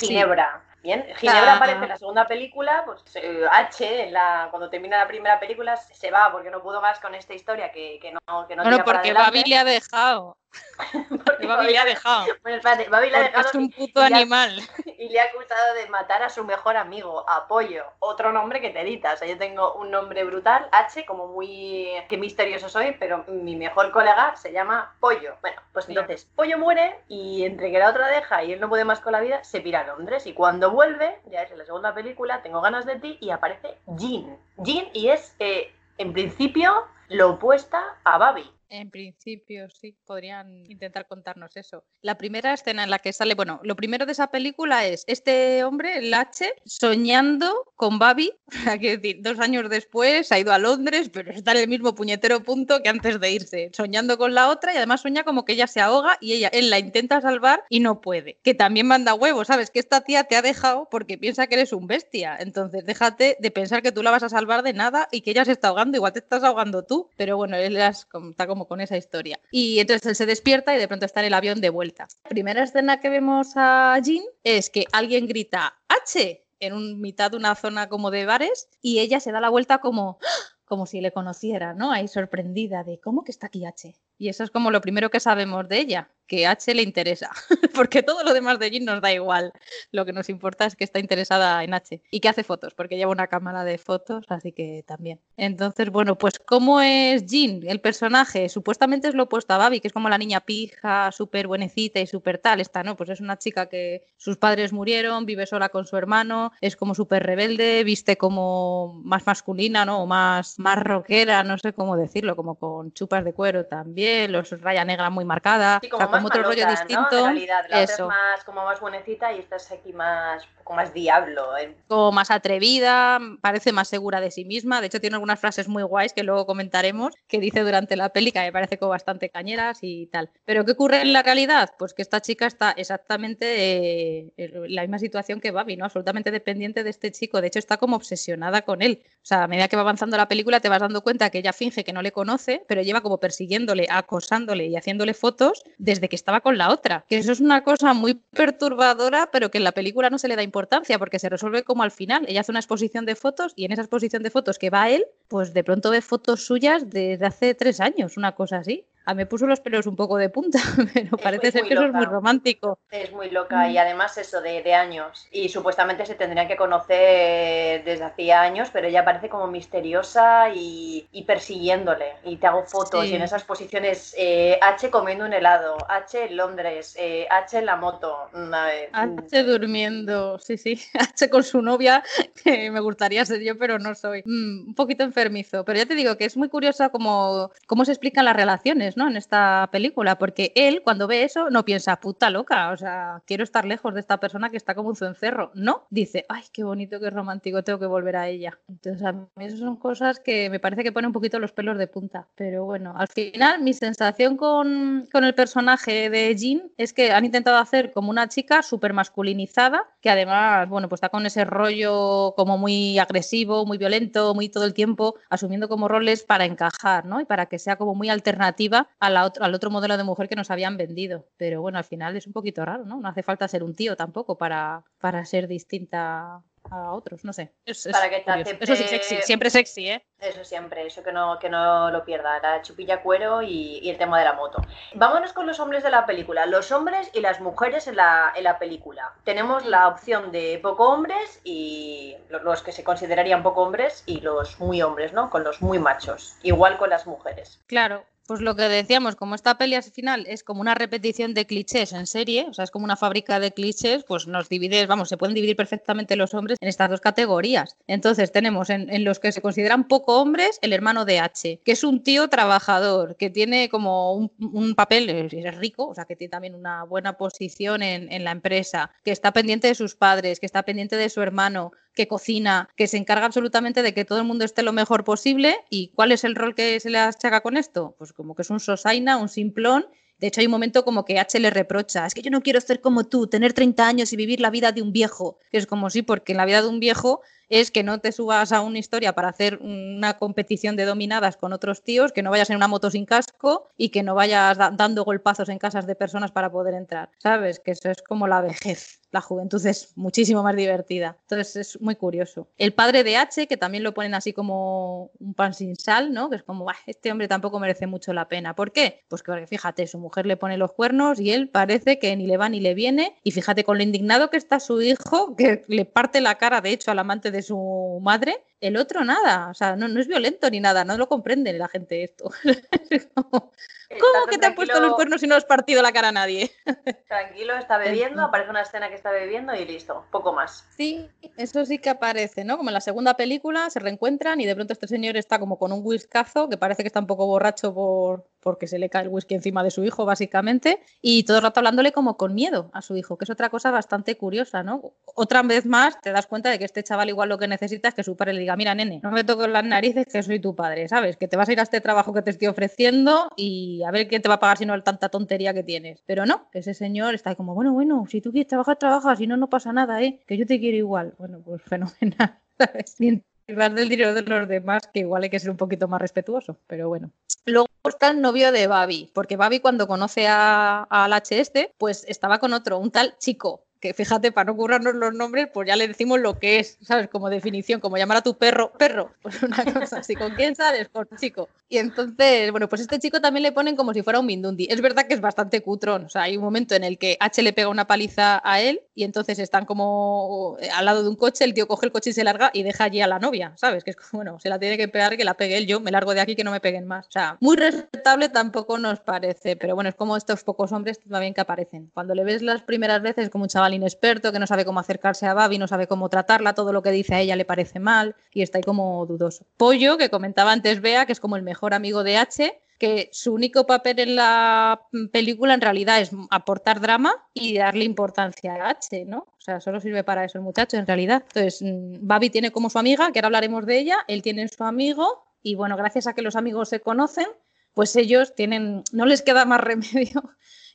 Ginebra. 0.00 0.62
Bien, 0.82 1.04
Ginebra 1.16 1.56
aparece 1.56 1.82
en 1.82 1.88
la 1.88 1.96
segunda 1.96 2.26
película, 2.26 2.82
pues 2.86 3.02
eh, 3.16 3.44
H, 3.50 4.04
en 4.04 4.12
la, 4.12 4.46
cuando 4.50 4.70
termina 4.70 4.98
la 4.98 5.08
primera 5.08 5.40
película, 5.40 5.76
se 5.76 6.10
va 6.10 6.30
porque 6.30 6.50
no 6.50 6.62
pudo 6.62 6.80
más 6.80 7.00
con 7.00 7.14
esta 7.14 7.34
historia 7.34 7.72
que, 7.72 7.98
que 8.00 8.12
no, 8.12 8.46
que 8.46 8.54
no 8.54 8.62
Bueno, 8.62 8.84
porque 8.84 9.12
Babi 9.12 9.42
le 9.44 9.58
ha 9.58 9.64
dejado. 9.64 10.36
Porque 11.24 11.46
Babi 11.46 11.72
le 11.72 11.78
ha 11.78 11.84
dejado. 11.84 12.26
Bueno, 12.42 12.56
espérate, 12.58 12.88
Babi 12.88 13.10
le 13.10 13.16
ha 13.16 13.22
dejado. 13.22 13.48
Es 13.48 13.54
un 13.54 13.70
puto 13.70 14.00
animal. 14.00 14.60
y 14.98 15.08
le 15.08 15.20
ha 15.20 15.24
acusado 15.24 15.74
de 15.74 15.88
matar 15.88 16.22
a 16.22 16.30
su 16.30 16.44
mejor 16.44 16.76
amigo, 16.76 17.28
Apoyo. 17.28 17.84
Otro 17.98 18.32
nombre 18.32 18.60
que 18.60 18.70
te 18.70 18.80
edita. 18.80 19.12
O 19.12 19.16
sea, 19.16 19.28
yo 19.28 19.36
tengo 19.36 19.74
un 19.74 19.90
nombre 19.90 20.24
brutal, 20.24 20.68
H, 20.72 21.04
como 21.04 21.28
muy. 21.28 21.88
Qué 22.08 22.16
misterioso 22.16 22.68
soy, 22.68 22.96
pero 22.98 23.24
mi 23.28 23.56
mejor 23.56 23.90
colega 23.90 24.36
se 24.36 24.52
llama 24.52 24.94
Pollo. 25.00 25.36
Bueno, 25.40 25.60
pues 25.72 25.88
entonces, 25.88 26.28
Pollo 26.34 26.58
muere 26.58 27.00
y 27.08 27.44
entre 27.44 27.70
que 27.70 27.78
la 27.78 27.90
otra 27.90 28.08
deja 28.08 28.44
y 28.44 28.52
él 28.52 28.60
no 28.60 28.68
puede 28.68 28.84
más 28.84 29.00
con 29.00 29.12
la 29.12 29.20
vida, 29.20 29.42
se 29.44 29.60
pira 29.60 29.80
a 29.80 29.86
Londres. 29.86 30.26
Y 30.26 30.32
cuando 30.32 30.70
vuelve, 30.70 31.20
ya 31.26 31.42
es 31.42 31.50
en 31.50 31.58
la 31.58 31.64
segunda 31.64 31.94
película, 31.94 32.42
tengo 32.42 32.60
ganas 32.60 32.86
de 32.86 32.96
ti 32.96 33.18
y 33.20 33.30
aparece 33.30 33.78
Jean. 33.86 34.38
Jean 34.58 34.86
y 34.92 35.08
es, 35.08 35.34
eh, 35.38 35.72
en 35.98 36.12
principio, 36.12 36.86
lo 37.08 37.30
opuesta 37.30 37.96
a 38.04 38.18
Babi. 38.18 38.57
En 38.70 38.90
principio, 38.90 39.70
sí, 39.70 39.96
podrían 40.04 40.64
intentar 40.70 41.06
contarnos 41.06 41.56
eso. 41.56 41.84
La 42.02 42.18
primera 42.18 42.52
escena 42.52 42.84
en 42.84 42.90
la 42.90 42.98
que 42.98 43.14
sale, 43.14 43.34
bueno, 43.34 43.60
lo 43.62 43.76
primero 43.76 44.04
de 44.04 44.12
esa 44.12 44.30
película 44.30 44.86
es 44.86 45.04
este 45.06 45.64
hombre, 45.64 45.98
el 45.98 46.12
H, 46.12 46.52
soñando 46.66 47.72
con 47.76 47.98
Babi, 47.98 48.32
decir, 48.80 49.22
dos 49.22 49.40
años 49.40 49.70
después 49.70 50.30
ha 50.32 50.38
ido 50.38 50.52
a 50.52 50.58
Londres, 50.58 51.10
pero 51.10 51.32
está 51.32 51.52
en 51.52 51.58
el 51.58 51.68
mismo 51.68 51.94
puñetero 51.94 52.42
punto 52.42 52.82
que 52.82 52.90
antes 52.90 53.20
de 53.20 53.32
irse, 53.32 53.70
soñando 53.72 54.18
con 54.18 54.34
la 54.34 54.48
otra 54.50 54.74
y 54.74 54.76
además 54.76 55.00
sueña 55.00 55.24
como 55.24 55.44
que 55.44 55.54
ella 55.54 55.66
se 55.66 55.80
ahoga 55.80 56.18
y 56.20 56.34
ella, 56.34 56.48
él 56.48 56.68
la 56.68 56.78
intenta 56.78 57.20
salvar 57.22 57.64
y 57.70 57.80
no 57.80 58.00
puede. 58.02 58.38
Que 58.42 58.54
también 58.54 58.86
manda 58.86 59.14
huevos, 59.14 59.46
¿sabes? 59.46 59.70
Que 59.70 59.78
esta 59.78 60.02
tía 60.02 60.24
te 60.24 60.36
ha 60.36 60.42
dejado 60.42 60.88
porque 60.90 61.16
piensa 61.16 61.46
que 61.46 61.54
eres 61.54 61.72
un 61.72 61.86
bestia. 61.86 62.36
Entonces 62.38 62.84
déjate 62.84 63.36
de 63.40 63.50
pensar 63.50 63.82
que 63.82 63.92
tú 63.92 64.02
la 64.02 64.10
vas 64.10 64.22
a 64.22 64.28
salvar 64.28 64.62
de 64.62 64.74
nada 64.74 65.08
y 65.10 65.22
que 65.22 65.30
ella 65.30 65.44
se 65.46 65.52
está 65.52 65.68
ahogando, 65.68 65.96
igual 65.96 66.12
te 66.12 66.18
estás 66.18 66.44
ahogando 66.44 66.84
tú. 66.84 67.08
Pero 67.16 67.36
bueno, 67.36 67.56
él 67.56 67.76
está 67.76 68.46
como 68.46 68.57
con 68.66 68.80
esa 68.80 68.96
historia. 68.96 69.38
Y 69.50 69.78
entonces 69.78 70.06
él 70.06 70.16
se 70.16 70.26
despierta 70.26 70.74
y 70.74 70.78
de 70.78 70.88
pronto 70.88 71.06
está 71.06 71.20
en 71.20 71.26
el 71.26 71.34
avión 71.34 71.60
de 71.60 71.70
vuelta. 71.70 72.08
La 72.24 72.30
primera 72.30 72.62
escena 72.62 73.00
que 73.00 73.10
vemos 73.10 73.52
a 73.56 73.98
Jean 74.02 74.24
es 74.42 74.70
que 74.70 74.86
alguien 74.92 75.26
grita 75.26 75.78
H 75.88 76.44
en 76.60 76.72
un, 76.72 77.00
mitad 77.00 77.30
de 77.30 77.36
una 77.36 77.54
zona 77.54 77.88
como 77.88 78.10
de 78.10 78.26
bares 78.26 78.68
y 78.82 78.98
ella 78.98 79.20
se 79.20 79.32
da 79.32 79.40
la 79.40 79.50
vuelta 79.50 79.78
como 79.78 80.18
como 80.64 80.84
si 80.84 81.00
le 81.00 81.12
conociera, 81.12 81.72
¿no? 81.72 81.92
Ahí 81.92 82.08
sorprendida 82.08 82.84
de 82.84 83.00
cómo 83.00 83.24
que 83.24 83.32
está 83.32 83.46
aquí 83.46 83.64
H. 83.64 83.96
Y 84.18 84.28
eso 84.28 84.44
es 84.44 84.50
como 84.50 84.70
lo 84.70 84.82
primero 84.82 85.08
que 85.08 85.18
sabemos 85.18 85.66
de 85.66 85.78
ella 85.78 86.10
que 86.28 86.46
H 86.46 86.72
le 86.74 86.82
interesa, 86.82 87.30
porque 87.74 88.02
todo 88.02 88.22
lo 88.22 88.34
demás 88.34 88.58
de 88.58 88.70
Jean 88.70 88.84
nos 88.84 89.00
da 89.00 89.12
igual. 89.12 89.52
Lo 89.90 90.04
que 90.04 90.12
nos 90.12 90.28
importa 90.28 90.66
es 90.66 90.76
que 90.76 90.84
está 90.84 91.00
interesada 91.00 91.64
en 91.64 91.74
H 91.74 92.02
y 92.10 92.20
que 92.20 92.28
hace 92.28 92.44
fotos, 92.44 92.74
porque 92.74 92.96
lleva 92.96 93.10
una 93.10 93.26
cámara 93.26 93.64
de 93.64 93.78
fotos, 93.78 94.26
así 94.28 94.52
que 94.52 94.84
también. 94.86 95.20
Entonces, 95.36 95.90
bueno, 95.90 96.16
pues 96.16 96.38
¿cómo 96.38 96.80
es 96.80 97.26
Jean, 97.26 97.62
el 97.66 97.80
personaje? 97.80 98.48
Supuestamente 98.48 99.08
es 99.08 99.14
lo 99.14 99.24
opuesto 99.24 99.54
a 99.54 99.58
Babi, 99.58 99.80
que 99.80 99.88
es 99.88 99.94
como 99.94 100.08
la 100.08 100.18
niña 100.18 100.40
pija, 100.40 101.10
súper 101.10 101.48
buenecita 101.48 102.00
y 102.00 102.06
súper 102.06 102.38
tal. 102.38 102.60
Esta, 102.60 102.82
¿no? 102.82 102.96
Pues 102.96 103.10
es 103.10 103.20
una 103.20 103.38
chica 103.38 103.68
que 103.68 104.04
sus 104.16 104.36
padres 104.36 104.72
murieron, 104.72 105.26
vive 105.26 105.46
sola 105.46 105.70
con 105.70 105.86
su 105.86 105.96
hermano, 105.96 106.52
es 106.60 106.76
como 106.76 106.94
súper 106.94 107.24
rebelde, 107.24 107.82
viste 107.84 108.18
como 108.18 109.00
más 109.02 109.26
masculina, 109.26 109.86
¿no? 109.86 110.02
O 110.02 110.06
más, 110.06 110.58
más 110.58 110.78
rockera, 110.78 111.42
no 111.42 111.56
sé 111.58 111.72
cómo 111.72 111.96
decirlo, 111.96 112.36
como 112.36 112.56
con 112.56 112.92
chupas 112.92 113.24
de 113.24 113.32
cuero 113.32 113.64
también, 113.64 114.32
los 114.32 114.50
raya 114.60 114.84
negra 114.84 115.08
muy 115.08 115.24
marcada 115.24 115.80
como 115.88 116.17
otro 116.24 116.42
rollo 116.42 116.66
distinto. 116.66 117.18
En 117.18 117.24
realidad, 117.24 117.64
la 117.68 117.82
eso. 117.82 118.04
es 118.04 118.08
más 118.08 118.44
como 118.44 118.64
más 118.64 118.80
buenecita 118.80 119.32
y 119.32 119.40
esta 119.40 119.56
es 119.56 119.70
aquí 119.70 119.92
más, 119.92 120.46
como 120.64 120.76
más 120.76 120.92
diablo. 120.92 121.56
¿eh? 121.56 121.76
Como 121.86 122.12
más 122.12 122.30
atrevida, 122.30 123.18
parece 123.40 123.72
más 123.72 123.88
segura 123.88 124.20
de 124.20 124.30
sí 124.30 124.44
misma. 124.44 124.80
De 124.80 124.86
hecho, 124.86 125.00
tiene 125.00 125.16
algunas 125.16 125.40
frases 125.40 125.68
muy 125.68 125.82
guays 125.82 126.12
que 126.12 126.22
luego 126.22 126.46
comentaremos, 126.46 127.14
que 127.26 127.40
dice 127.40 127.60
durante 127.60 127.96
la 127.96 128.10
peli, 128.10 128.32
que 128.32 128.40
me 128.40 128.52
parece 128.52 128.78
como 128.78 128.90
bastante 128.90 129.30
cañeras 129.30 129.78
y 129.82 130.06
tal. 130.06 130.30
Pero 130.44 130.64
¿qué 130.64 130.72
ocurre 130.72 131.02
en 131.02 131.12
la 131.12 131.22
realidad? 131.22 131.70
Pues 131.78 131.94
que 131.94 132.02
esta 132.02 132.20
chica 132.20 132.46
está 132.46 132.72
exactamente 132.72 133.46
eh, 133.48 134.32
en 134.36 134.74
la 134.74 134.82
misma 134.82 134.98
situación 134.98 135.40
que 135.40 135.50
Babi, 135.50 135.76
¿no? 135.76 135.84
Absolutamente 135.84 136.30
dependiente 136.30 136.84
de 136.84 136.90
este 136.90 137.12
chico. 137.12 137.40
De 137.40 137.48
hecho, 137.48 137.58
está 137.58 137.76
como 137.76 137.96
obsesionada 137.96 138.62
con 138.62 138.82
él. 138.82 139.02
O 139.22 139.26
sea, 139.28 139.44
a 139.44 139.48
medida 139.48 139.68
que 139.68 139.76
va 139.76 139.82
avanzando 139.82 140.16
la 140.16 140.28
película, 140.28 140.60
te 140.60 140.68
vas 140.68 140.80
dando 140.80 141.02
cuenta 141.02 141.30
que 141.30 141.38
ella 141.38 141.52
finge 141.52 141.84
que 141.84 141.92
no 141.92 142.02
le 142.02 142.12
conoce, 142.12 142.64
pero 142.66 142.82
lleva 142.82 143.00
como 143.00 143.18
persiguiéndole, 143.18 143.86
acosándole 143.90 144.66
y 144.66 144.76
haciéndole 144.76 145.14
fotos 145.14 145.62
desde 145.78 146.07
que 146.08 146.16
estaba 146.16 146.40
con 146.40 146.58
la 146.58 146.70
otra. 146.70 147.04
Que 147.08 147.18
eso 147.18 147.32
es 147.32 147.40
una 147.40 147.62
cosa 147.62 147.94
muy 147.94 148.14
perturbadora, 148.14 149.30
pero 149.32 149.50
que 149.50 149.58
en 149.58 149.64
la 149.64 149.72
película 149.72 150.10
no 150.10 150.18
se 150.18 150.28
le 150.28 150.36
da 150.36 150.42
importancia 150.42 150.98
porque 150.98 151.18
se 151.18 151.28
resuelve 151.28 151.62
como 151.62 151.82
al 151.82 151.90
final. 151.90 152.24
Ella 152.28 152.40
hace 152.40 152.52
una 152.52 152.60
exposición 152.60 153.04
de 153.06 153.14
fotos 153.14 153.52
y 153.56 153.64
en 153.64 153.72
esa 153.72 153.82
exposición 153.82 154.22
de 154.22 154.30
fotos 154.30 154.58
que 154.58 154.70
va 154.70 154.90
él, 154.90 155.04
pues 155.28 155.54
de 155.54 155.64
pronto 155.64 155.90
ve 155.90 156.00
fotos 156.00 156.44
suyas 156.44 156.88
desde 156.90 157.24
hace 157.26 157.54
tres 157.54 157.80
años, 157.80 158.16
una 158.16 158.34
cosa 158.34 158.58
así. 158.58 158.84
A 159.08 159.14
mí 159.14 159.20
me 159.20 159.26
puso 159.26 159.46
los 159.46 159.60
pelos 159.60 159.86
un 159.86 159.96
poco 159.96 160.18
de 160.18 160.28
punta, 160.28 160.58
pero 160.92 161.16
parece 161.16 161.50
ser 161.50 161.64
que 161.64 161.72
eso 161.72 161.86
es 161.86 161.94
muy 161.94 162.04
romántico. 162.04 162.78
Es 162.90 163.10
muy 163.10 163.30
loca 163.30 163.66
y 163.70 163.76
mm. 163.76 163.78
además 163.78 164.18
eso 164.18 164.42
de, 164.42 164.62
de, 164.62 164.74
años. 164.74 165.26
Y 165.32 165.48
supuestamente 165.48 166.04
se 166.04 166.14
tendrían 166.14 166.46
que 166.46 166.58
conocer 166.58 167.84
desde 167.84 168.04
hacía 168.04 168.42
años, 168.42 168.68
pero 168.70 168.86
ella 168.86 169.06
parece 169.06 169.30
como 169.30 169.46
misteriosa 169.46 170.50
y, 170.54 171.08
y 171.10 171.22
persiguiéndole. 171.24 172.16
Y 172.22 172.36
te 172.36 172.48
hago 172.48 172.64
fotos 172.64 173.06
y 173.06 173.14
en 173.14 173.22
esas 173.22 173.44
posiciones 173.44 174.14
eh, 174.18 174.58
H 174.60 174.90
comiendo 174.90 175.24
un 175.24 175.32
helado, 175.32 175.78
H 175.88 176.26
en 176.26 176.36
Londres, 176.36 176.94
eh, 176.98 177.26
H 177.30 177.60
en 177.60 177.64
la 177.64 177.76
moto. 177.76 178.14
Mm, 178.34 178.52
H 178.92 179.42
durmiendo, 179.42 180.38
sí, 180.38 180.58
sí. 180.58 180.82
H 181.00 181.30
con 181.30 181.44
su 181.44 181.62
novia, 181.62 182.04
que 182.44 182.70
me 182.70 182.80
gustaría 182.80 183.24
ser 183.24 183.40
yo, 183.40 183.56
pero 183.56 183.78
no 183.78 183.94
soy. 183.94 184.22
Mm, 184.26 184.68
un 184.68 184.74
poquito 184.74 185.02
enfermizo. 185.02 185.64
Pero 185.64 185.78
ya 185.78 185.86
te 185.86 185.94
digo 185.94 186.18
que 186.18 186.26
es 186.26 186.36
muy 186.36 186.50
curiosa 186.50 186.90
como, 186.90 187.50
cómo 187.66 187.86
se 187.86 187.92
explican 187.92 188.26
las 188.26 188.36
relaciones 188.36 188.97
en 189.06 189.16
esta 189.16 189.68
película, 189.70 190.18
porque 190.18 190.52
él 190.56 190.82
cuando 190.82 191.06
ve 191.06 191.22
eso 191.22 191.50
no 191.50 191.64
piensa, 191.64 192.00
puta 192.00 192.30
loca, 192.30 192.70
o 192.70 192.76
sea, 192.76 193.22
quiero 193.26 193.44
estar 193.44 193.64
lejos 193.64 193.94
de 193.94 194.00
esta 194.00 194.18
persona 194.18 194.50
que 194.50 194.56
está 194.56 194.74
como 194.74 194.90
en 194.90 194.96
su 194.96 195.04
encerro. 195.04 195.52
No, 195.54 195.86
dice, 195.90 196.24
ay, 196.28 196.42
qué 196.52 196.64
bonito, 196.64 196.98
qué 196.98 197.10
romántico, 197.10 197.62
tengo 197.62 197.78
que 197.78 197.86
volver 197.86 198.16
a 198.16 198.28
ella. 198.28 198.58
Entonces, 198.68 199.04
a 199.04 199.12
mí 199.12 199.26
esas 199.38 199.60
son 199.60 199.76
cosas 199.76 200.18
que 200.18 200.50
me 200.50 200.58
parece 200.58 200.82
que 200.82 200.92
ponen 200.92 201.08
un 201.08 201.12
poquito 201.12 201.38
los 201.38 201.52
pelos 201.52 201.78
de 201.78 201.86
punta. 201.86 202.26
Pero 202.34 202.64
bueno, 202.64 202.94
al 202.96 203.08
final 203.08 203.62
mi 203.62 203.74
sensación 203.74 204.36
con, 204.36 205.06
con 205.12 205.24
el 205.24 205.34
personaje 205.34 206.10
de 206.10 206.34
Jean 206.34 206.70
es 206.76 206.92
que 206.92 207.12
han 207.12 207.24
intentado 207.24 207.58
hacer 207.58 207.92
como 207.92 208.10
una 208.10 208.28
chica 208.28 208.62
súper 208.62 208.92
masculinizada, 208.92 209.86
además, 210.10 210.68
bueno, 210.68 210.88
pues 210.88 210.98
está 210.98 211.08
con 211.08 211.26
ese 211.26 211.44
rollo 211.44 212.34
como 212.36 212.58
muy 212.58 212.98
agresivo, 212.98 213.66
muy 213.66 213.78
violento, 213.78 214.34
muy 214.34 214.48
todo 214.48 214.64
el 214.64 214.74
tiempo, 214.74 215.14
asumiendo 215.30 215.68
como 215.68 215.88
roles 215.88 216.22
para 216.22 216.44
encajar, 216.44 217.04
¿no? 217.04 217.20
Y 217.20 217.24
para 217.24 217.46
que 217.46 217.58
sea 217.58 217.76
como 217.76 217.94
muy 217.94 218.08
alternativa 218.08 218.88
al 219.00 219.54
otro 219.54 219.70
modelo 219.70 219.96
de 219.96 220.04
mujer 220.04 220.28
que 220.28 220.36
nos 220.36 220.50
habían 220.50 220.76
vendido. 220.76 221.26
Pero 221.36 221.60
bueno, 221.60 221.78
al 221.78 221.84
final 221.84 222.16
es 222.16 222.26
un 222.26 222.32
poquito 222.32 222.64
raro, 222.64 222.84
¿no? 222.84 223.00
No 223.00 223.08
hace 223.08 223.22
falta 223.22 223.48
ser 223.48 223.62
un 223.62 223.74
tío 223.74 223.96
tampoco 223.96 224.36
para, 224.36 224.84
para 225.00 225.24
ser 225.24 225.48
distinta 225.48 226.42
a 226.70 226.92
otros, 226.92 227.24
no 227.24 227.32
sé. 227.32 227.52
para 227.90 228.10
que 228.10 228.24
Eso 228.60 228.76
sí, 228.76 228.84
sexy, 228.84 229.22
siempre 229.22 229.50
sexy, 229.50 229.88
¿eh? 229.88 230.04
Eso 230.20 230.44
siempre, 230.44 230.86
eso 230.86 231.02
que 231.02 231.12
no, 231.12 231.38
que 231.38 231.48
no 231.48 231.90
lo 231.90 232.04
pierda, 232.04 232.40
la 232.40 232.62
chupilla 232.62 233.02
cuero 233.02 233.42
y, 233.42 233.88
el 233.88 233.96
tema 233.96 234.18
de 234.18 234.24
la 234.24 234.32
moto. 234.32 234.60
Vámonos 234.94 235.32
con 235.32 235.46
los 235.46 235.60
hombres 235.60 235.82
de 235.82 235.90
la 235.90 236.06
película, 236.06 236.46
los 236.46 236.72
hombres 236.72 237.10
y 237.14 237.20
las 237.20 237.40
mujeres 237.40 237.86
en 237.86 237.96
la, 237.96 238.32
en 238.34 238.44
la 238.44 238.58
película. 238.58 239.12
Tenemos 239.24 239.64
la 239.64 239.88
opción 239.88 240.32
de 240.32 240.58
poco 240.62 240.88
hombres 240.88 241.40
y 241.44 242.16
los 242.28 242.62
que 242.62 242.72
se 242.72 242.84
considerarían 242.84 243.42
poco 243.42 243.62
hombres 243.62 244.02
y 244.06 244.20
los 244.20 244.58
muy 244.58 244.82
hombres, 244.82 245.12
¿no? 245.12 245.30
Con 245.30 245.44
los 245.44 245.62
muy 245.62 245.78
machos, 245.78 246.36
igual 246.42 246.78
con 246.78 246.90
las 246.90 247.06
mujeres. 247.06 247.60
Claro, 247.66 248.04
pues 248.28 248.42
lo 248.42 248.54
que 248.54 248.64
decíamos, 248.64 249.16
como 249.16 249.34
esta 249.34 249.56
peli 249.56 249.74
al 249.74 249.82
final 249.82 250.26
es 250.28 250.44
como 250.44 250.60
una 250.60 250.74
repetición 250.74 251.32
de 251.32 251.46
clichés 251.46 251.94
en 251.94 252.06
serie, 252.06 252.44
o 252.50 252.52
sea, 252.52 252.64
es 252.64 252.70
como 252.70 252.84
una 252.84 252.94
fábrica 252.94 253.40
de 253.40 253.52
clichés, 253.52 254.04
pues 254.04 254.26
nos 254.26 254.50
divide, 254.50 254.84
vamos, 254.84 255.08
se 255.08 255.16
pueden 255.16 255.34
dividir 255.34 255.56
perfectamente 255.56 256.14
los 256.14 256.34
hombres 256.34 256.58
en 256.60 256.68
estas 256.68 256.90
dos 256.90 257.00
categorías. 257.00 257.78
Entonces 257.86 258.30
tenemos 258.30 258.68
en, 258.68 259.02
los 259.02 259.18
que 259.18 259.32
se 259.32 259.40
consideran 259.40 259.88
poco 259.88 260.20
hombres 260.20 260.58
el 260.60 260.74
hermano 260.74 261.06
de 261.06 261.20
H, 261.20 261.60
que 261.64 261.72
es 261.72 261.82
un 261.82 262.02
tío 262.02 262.28
trabajador, 262.28 263.16
que 263.16 263.30
tiene 263.30 263.70
como 263.70 264.12
un, 264.12 264.74
papel, 264.74 265.08
es 265.08 265.56
rico, 265.56 265.88
o 265.88 265.94
sea, 265.94 266.04
que 266.04 266.14
tiene 266.14 266.30
también 266.30 266.54
una 266.54 266.84
buena 266.84 267.14
posición 267.14 267.82
en, 267.82 268.12
en 268.12 268.24
la 268.24 268.32
empresa, 268.32 268.90
que 269.04 269.10
está 269.10 269.32
pendiente 269.32 269.68
de 269.68 269.74
sus 269.74 269.94
padres, 269.94 270.38
que 270.38 270.44
está 270.44 270.64
pendiente 270.64 270.96
de 270.96 271.08
su 271.08 271.22
hermano, 271.22 271.72
que 271.98 272.06
cocina, 272.06 272.68
que 272.76 272.86
se 272.86 272.96
encarga 272.96 273.26
absolutamente 273.26 273.82
de 273.82 273.92
que 273.92 274.04
todo 274.04 274.20
el 274.20 274.24
mundo 274.24 274.44
esté 274.44 274.62
lo 274.62 274.72
mejor 274.72 275.02
posible. 275.02 275.56
¿Y 275.68 275.88
cuál 275.88 276.12
es 276.12 276.22
el 276.22 276.36
rol 276.36 276.54
que 276.54 276.78
se 276.78 276.90
le 276.90 276.98
achaca 276.98 277.40
con 277.40 277.56
esto? 277.56 277.96
Pues 277.98 278.12
como 278.12 278.36
que 278.36 278.42
es 278.42 278.50
un 278.50 278.60
sosaina, 278.60 279.16
un 279.16 279.28
simplón. 279.28 279.84
De 280.20 280.28
hecho, 280.28 280.40
hay 280.40 280.46
un 280.46 280.52
momento 280.52 280.84
como 280.84 281.04
que 281.04 281.18
H 281.18 281.40
le 281.40 281.50
reprocha, 281.50 282.06
es 282.06 282.14
que 282.14 282.22
yo 282.22 282.30
no 282.30 282.40
quiero 282.40 282.60
ser 282.60 282.80
como 282.80 283.04
tú, 283.04 283.26
tener 283.26 283.52
30 283.52 283.88
años 283.88 284.12
y 284.12 284.16
vivir 284.16 284.40
la 284.40 284.50
vida 284.50 284.70
de 284.70 284.80
un 284.80 284.92
viejo. 284.92 285.38
Que 285.50 285.58
es 285.58 285.66
como 285.66 285.90
sí, 285.90 286.02
porque 286.02 286.32
en 286.32 286.38
la 286.38 286.46
vida 286.46 286.62
de 286.62 286.68
un 286.68 286.78
viejo 286.78 287.20
es 287.48 287.70
que 287.70 287.82
no 287.82 287.98
te 288.00 288.12
subas 288.12 288.52
a 288.52 288.60
una 288.60 288.78
historia 288.78 289.14
para 289.14 289.28
hacer 289.28 289.58
una 289.62 290.18
competición 290.18 290.76
de 290.76 290.84
dominadas 290.84 291.36
con 291.36 291.52
otros 291.52 291.82
tíos, 291.82 292.12
que 292.12 292.22
no 292.22 292.30
vayas 292.30 292.50
en 292.50 292.56
una 292.56 292.68
moto 292.68 292.90
sin 292.90 293.06
casco 293.06 293.68
y 293.76 293.90
que 293.90 294.02
no 294.02 294.14
vayas 294.14 294.58
dando 294.58 295.04
golpazos 295.04 295.48
en 295.48 295.58
casas 295.58 295.86
de 295.86 295.94
personas 295.94 296.32
para 296.32 296.50
poder 296.50 296.74
entrar. 296.74 297.10
¿Sabes? 297.18 297.60
Que 297.60 297.72
eso 297.72 297.90
es 297.90 298.02
como 298.02 298.26
la 298.26 298.40
vejez 298.40 299.00
la 299.10 299.20
juventud 299.20 299.64
es 299.66 299.92
muchísimo 299.96 300.42
más 300.42 300.56
divertida. 300.56 301.16
Entonces 301.22 301.56
es 301.56 301.80
muy 301.80 301.96
curioso. 301.96 302.48
El 302.58 302.72
padre 302.72 303.04
de 303.04 303.16
H, 303.16 303.46
que 303.46 303.56
también 303.56 303.82
lo 303.82 303.94
ponen 303.94 304.14
así 304.14 304.32
como 304.32 305.10
un 305.18 305.34
pan 305.34 305.54
sin 305.54 305.76
sal, 305.76 306.12
¿no? 306.12 306.28
Que 306.28 306.36
es 306.36 306.42
como, 306.42 306.66
este 306.86 307.10
hombre 307.10 307.28
tampoco 307.28 307.58
merece 307.58 307.86
mucho 307.86 308.12
la 308.12 308.28
pena. 308.28 308.54
¿Por 308.54 308.72
qué? 308.72 309.04
Pues 309.08 309.22
que 309.22 309.46
fíjate, 309.46 309.86
su 309.86 309.98
mujer 309.98 310.26
le 310.26 310.36
pone 310.36 310.58
los 310.58 310.72
cuernos 310.72 311.20
y 311.20 311.32
él 311.32 311.48
parece 311.48 311.98
que 311.98 312.14
ni 312.16 312.26
le 312.26 312.36
va 312.36 312.48
ni 312.48 312.60
le 312.60 312.74
viene. 312.74 313.16
Y 313.22 313.30
fíjate 313.30 313.64
con 313.64 313.78
lo 313.78 313.82
indignado 313.82 314.30
que 314.30 314.36
está 314.36 314.60
su 314.60 314.82
hijo, 314.82 315.36
que 315.36 315.64
le 315.68 315.84
parte 315.84 316.20
la 316.20 316.36
cara, 316.36 316.60
de 316.60 316.70
hecho, 316.70 316.90
al 316.90 316.98
amante 316.98 317.30
de 317.30 317.37
su 317.42 317.98
madre. 318.02 318.44
El 318.60 318.76
otro 318.76 319.04
nada, 319.04 319.50
o 319.50 319.54
sea, 319.54 319.76
no, 319.76 319.88
no 319.88 320.00
es 320.00 320.08
violento 320.08 320.50
ni 320.50 320.60
nada, 320.60 320.84
no 320.84 320.96
lo 320.96 321.08
comprende 321.08 321.52
la 321.52 321.68
gente 321.68 322.02
esto. 322.02 322.30
¿Cómo 323.88 324.26
que 324.26 324.36
te 324.36 324.46
han 324.46 324.54
puesto 324.54 324.78
los 324.80 324.94
cuernos 324.94 325.22
y 325.22 325.26
no 325.26 325.34
has 325.34 325.46
partido 325.46 325.80
la 325.80 325.92
cara 325.92 326.08
a 326.08 326.12
nadie? 326.12 326.50
Tranquilo, 327.08 327.56
está 327.56 327.78
bebiendo, 327.78 328.22
aparece 328.22 328.50
una 328.50 328.60
escena 328.60 328.90
que 328.90 328.94
está 328.94 329.10
bebiendo 329.10 329.54
y 329.54 329.64
listo, 329.64 330.04
poco 330.10 330.34
más. 330.34 330.66
Sí, 330.76 331.08
eso 331.38 331.64
sí 331.64 331.78
que 331.78 331.88
aparece, 331.88 332.44
¿no? 332.44 332.58
Como 332.58 332.68
en 332.68 332.74
la 332.74 332.82
segunda 332.82 333.14
película 333.14 333.70
se 333.70 333.80
reencuentran 333.80 334.40
y 334.40 334.46
de 334.46 334.54
pronto 334.54 334.74
este 334.74 334.86
señor 334.86 335.16
está 335.16 335.38
como 335.38 335.58
con 335.58 335.72
un 335.72 335.80
whiskazo 335.82 336.50
que 336.50 336.58
parece 336.58 336.82
que 336.82 336.88
está 336.88 337.00
un 337.00 337.06
poco 337.06 337.26
borracho 337.26 337.72
por, 337.72 338.26
porque 338.40 338.66
se 338.66 338.78
le 338.78 338.90
cae 338.90 339.04
el 339.04 339.08
whisky 339.08 339.34
encima 339.34 339.62
de 339.62 339.70
su 339.70 339.84
hijo, 339.84 340.04
básicamente, 340.04 340.80
y 341.00 341.24
todo 341.24 341.38
el 341.38 341.42
rato 341.42 341.60
hablándole 341.60 341.92
como 341.92 342.16
con 342.16 342.34
miedo 342.34 342.70
a 342.74 342.82
su 342.82 342.96
hijo, 342.96 343.16
que 343.16 343.24
es 343.24 343.30
otra 343.30 343.48
cosa 343.48 343.70
bastante 343.70 344.16
curiosa, 344.16 344.62
¿no? 344.62 344.92
Otra 345.14 345.42
vez 345.42 345.64
más 345.64 345.98
te 346.00 346.12
das 346.12 346.26
cuenta 346.26 346.50
de 346.50 346.58
que 346.58 346.64
este 346.64 346.82
chaval 346.82 347.08
igual 347.08 347.30
lo 347.30 347.38
que 347.38 347.48
necesita 347.48 347.88
es 347.88 347.94
que 347.94 348.04
su 348.04 348.16
padre 348.16 348.34
le 348.34 348.40
diga, 348.40 348.56
mira, 348.56 348.74
nene, 348.74 349.00
no 349.02 349.10
me 349.10 349.24
toques 349.24 349.48
las 349.48 349.64
narices 349.64 350.06
que 350.06 350.22
soy 350.22 350.40
tu 350.40 350.54
padre, 350.54 350.88
¿sabes? 350.88 351.16
Que 351.16 351.26
te 351.26 351.36
vas 351.36 351.48
a 351.48 351.52
ir 351.52 351.60
a 351.60 351.62
este 351.62 351.80
trabajo 351.80 352.12
que 352.12 352.22
te 352.22 352.30
estoy 352.30 352.48
ofreciendo 352.48 353.30
y 353.36 353.77
a 353.84 353.90
ver 353.90 354.08
quién 354.08 354.22
te 354.22 354.28
va 354.28 354.36
a 354.36 354.40
pagar 354.40 354.58
si 354.58 354.66
no 354.66 354.80
tanta 354.82 355.08
tontería 355.08 355.54
que 355.54 355.62
tienes. 355.62 356.02
Pero 356.06 356.26
no, 356.26 356.48
ese 356.52 356.74
señor 356.74 357.14
está 357.14 357.34
como, 357.34 357.54
bueno, 357.54 357.72
bueno, 357.72 358.06
si 358.08 358.20
tú 358.20 358.32
quieres 358.32 358.48
trabajar, 358.48 358.76
trabaja, 358.76 359.16
si 359.16 359.26
no, 359.26 359.36
no 359.36 359.50
pasa 359.50 359.72
nada, 359.72 360.02
¿eh? 360.02 360.20
Que 360.26 360.36
yo 360.36 360.46
te 360.46 360.60
quiero 360.60 360.76
igual. 360.76 361.14
Bueno, 361.18 361.40
pues 361.44 361.62
fenomenal, 361.66 362.38
¿sabes? 362.58 362.96
del 362.98 363.88
dinero 363.88 364.12
de 364.12 364.22
los 364.22 364.46
demás, 364.46 364.88
que 364.92 365.00
igual 365.00 365.22
hay 365.22 365.30
que 365.30 365.40
ser 365.40 365.50
un 365.50 365.56
poquito 365.56 365.88
más 365.88 366.00
respetuoso, 366.00 366.58
pero 366.66 366.88
bueno. 366.88 367.10
Luego 367.46 367.68
está 367.88 368.10
el 368.10 368.20
novio 368.20 368.52
de 368.52 368.66
Babi, 368.66 369.10
porque 369.14 369.36
Babi 369.36 369.60
cuando 369.60 369.88
conoce 369.88 370.26
a, 370.28 370.82
al 370.82 371.12
H 371.14 371.40
este, 371.40 371.72
pues 371.78 372.04
estaba 372.08 372.38
con 372.38 372.52
otro, 372.52 372.78
un 372.78 372.90
tal 372.90 373.16
chico, 373.18 373.64
que 373.80 373.94
fíjate, 373.94 374.32
para 374.32 374.46
no 374.46 374.56
currarnos 374.56 374.94
los 374.94 375.14
nombres, 375.14 375.48
pues 375.52 375.68
ya 375.68 375.76
le 375.76 375.88
decimos 375.88 376.20
lo 376.20 376.38
que 376.38 376.58
es, 376.58 376.78
¿sabes? 376.82 377.08
Como 377.08 377.30
definición, 377.30 377.80
como 377.80 377.96
llamar 377.96 378.18
a 378.18 378.22
tu 378.22 378.34
perro, 378.34 378.72
perro, 378.72 379.12
pues 379.22 379.42
una 379.42 379.64
cosa 379.64 379.98
así, 379.98 380.14
¿con 380.14 380.34
quién 380.34 380.56
sales? 380.56 380.88
Con 380.88 381.08
chico. 381.18 381.48
Y 381.68 381.78
entonces, 381.78 382.50
bueno, 382.50 382.68
pues 382.68 382.80
este 382.80 382.98
chico 382.98 383.20
también 383.20 383.42
le 383.42 383.52
ponen 383.52 383.76
como 383.76 383.92
si 383.92 384.02
fuera 384.02 384.20
un 384.20 384.26
Mindundi. 384.26 384.66
Es 384.70 384.80
verdad 384.80 385.06
que 385.06 385.14
es 385.14 385.20
bastante 385.20 385.60
cutrón, 385.60 386.06
o 386.06 386.08
sea, 386.08 386.22
hay 386.22 386.36
un 386.36 386.42
momento 386.42 386.74
en 386.74 386.84
el 386.84 386.98
que 386.98 387.16
H 387.20 387.42
le 387.42 387.52
pega 387.52 387.68
una 387.68 387.86
paliza 387.86 388.40
a 388.42 388.60
él 388.60 388.80
y 388.94 389.04
entonces 389.04 389.38
están 389.38 389.64
como 389.64 390.56
al 390.74 390.84
lado 390.84 391.02
de 391.02 391.08
un 391.08 391.16
coche, 391.16 391.44
el 391.44 391.54
tío 391.54 391.68
coge 391.68 391.86
el 391.86 391.92
coche 391.92 392.10
y 392.10 392.12
se 392.12 392.24
larga 392.24 392.50
y 392.52 392.62
deja 392.62 392.84
allí 392.84 393.00
a 393.00 393.06
la 393.06 393.18
novia, 393.18 393.52
¿sabes? 393.56 393.84
Que 393.84 393.90
es 393.90 393.96
como, 393.96 394.22
bueno, 394.24 394.40
se 394.40 394.48
la 394.48 394.58
tiene 394.58 394.76
que 394.76 394.88
pegar, 394.88 395.16
que 395.16 395.24
la 395.24 395.34
pegue 395.34 395.56
él, 395.56 395.66
yo 395.66 395.80
me 395.80 395.90
largo 395.90 396.14
de 396.14 396.20
aquí 396.20 396.34
que 396.34 396.44
no 396.44 396.50
me 396.50 396.60
peguen 396.60 396.86
más. 396.86 397.06
O 397.06 397.10
sea, 397.10 397.36
muy 397.40 397.56
respetable 397.56 398.28
tampoco 398.28 398.78
nos 398.78 399.00
parece, 399.00 399.56
pero 399.56 399.74
bueno, 399.74 399.90
es 399.90 399.94
como 399.94 400.16
estos 400.16 400.42
pocos 400.42 400.72
hombres 400.72 400.98
también 401.00 401.34
que 401.34 401.40
aparecen. 401.40 401.90
Cuando 401.94 402.14
le 402.14 402.24
ves 402.24 402.42
las 402.42 402.62
primeras 402.62 403.02
veces 403.02 403.30
como 403.30 403.44
un 403.44 403.48
chaval 403.48 403.67
inexperto 403.74 404.32
que 404.32 404.38
no 404.38 404.46
sabe 404.46 404.64
cómo 404.64 404.80
acercarse 404.80 405.26
a 405.26 405.34
Babi, 405.34 405.58
no 405.58 405.68
sabe 405.68 405.86
cómo 405.86 406.08
tratarla, 406.08 406.54
todo 406.54 406.72
lo 406.72 406.82
que 406.82 406.90
dice 406.90 407.14
a 407.14 407.20
ella 407.20 407.36
le 407.36 407.44
parece 407.44 407.80
mal 407.80 408.16
y 408.32 408.42
está 408.42 408.58
ahí 408.58 408.64
como 408.64 409.04
dudoso. 409.06 409.46
Pollo, 409.56 409.96
que 409.96 410.10
comentaba 410.10 410.52
antes 410.52 410.80
Bea, 410.80 411.06
que 411.06 411.12
es 411.12 411.20
como 411.20 411.36
el 411.36 411.42
mejor 411.42 411.74
amigo 411.74 412.04
de 412.04 412.16
H, 412.16 412.60
que 412.78 413.10
su 413.12 413.34
único 413.34 413.66
papel 413.66 413.98
en 413.98 414.16
la 414.16 414.80
película 415.12 415.54
en 415.54 415.60
realidad 415.60 416.00
es 416.00 416.10
aportar 416.30 416.80
drama 416.80 417.12
y 417.34 417.58
darle 417.58 417.84
importancia 417.84 418.54
a 418.54 418.70
H, 418.70 419.04
¿no? 419.04 419.26
O 419.36 419.40
sea, 419.40 419.60
solo 419.60 419.80
sirve 419.80 420.04
para 420.04 420.24
eso 420.24 420.38
el 420.38 420.44
muchacho 420.44 420.76
en 420.76 420.86
realidad. 420.86 421.24
Entonces, 421.26 421.60
mm, 421.60 422.06
Babi 422.06 422.30
tiene 422.30 422.52
como 422.52 422.70
su 422.70 422.78
amiga, 422.78 423.10
que 423.10 423.18
ahora 423.18 423.26
hablaremos 423.26 423.66
de 423.66 423.78
ella, 423.78 423.98
él 424.06 424.22
tiene 424.22 424.46
su 424.48 424.62
amigo 424.62 425.24
y 425.42 425.56
bueno, 425.56 425.76
gracias 425.76 426.06
a 426.06 426.14
que 426.14 426.22
los 426.22 426.36
amigos 426.36 426.68
se 426.68 426.80
conocen, 426.80 427.26
pues 427.74 427.94
ellos 427.96 428.34
tienen, 428.34 428.84
no 428.92 429.06
les 429.06 429.22
queda 429.22 429.44
más 429.44 429.60
remedio 429.60 430.22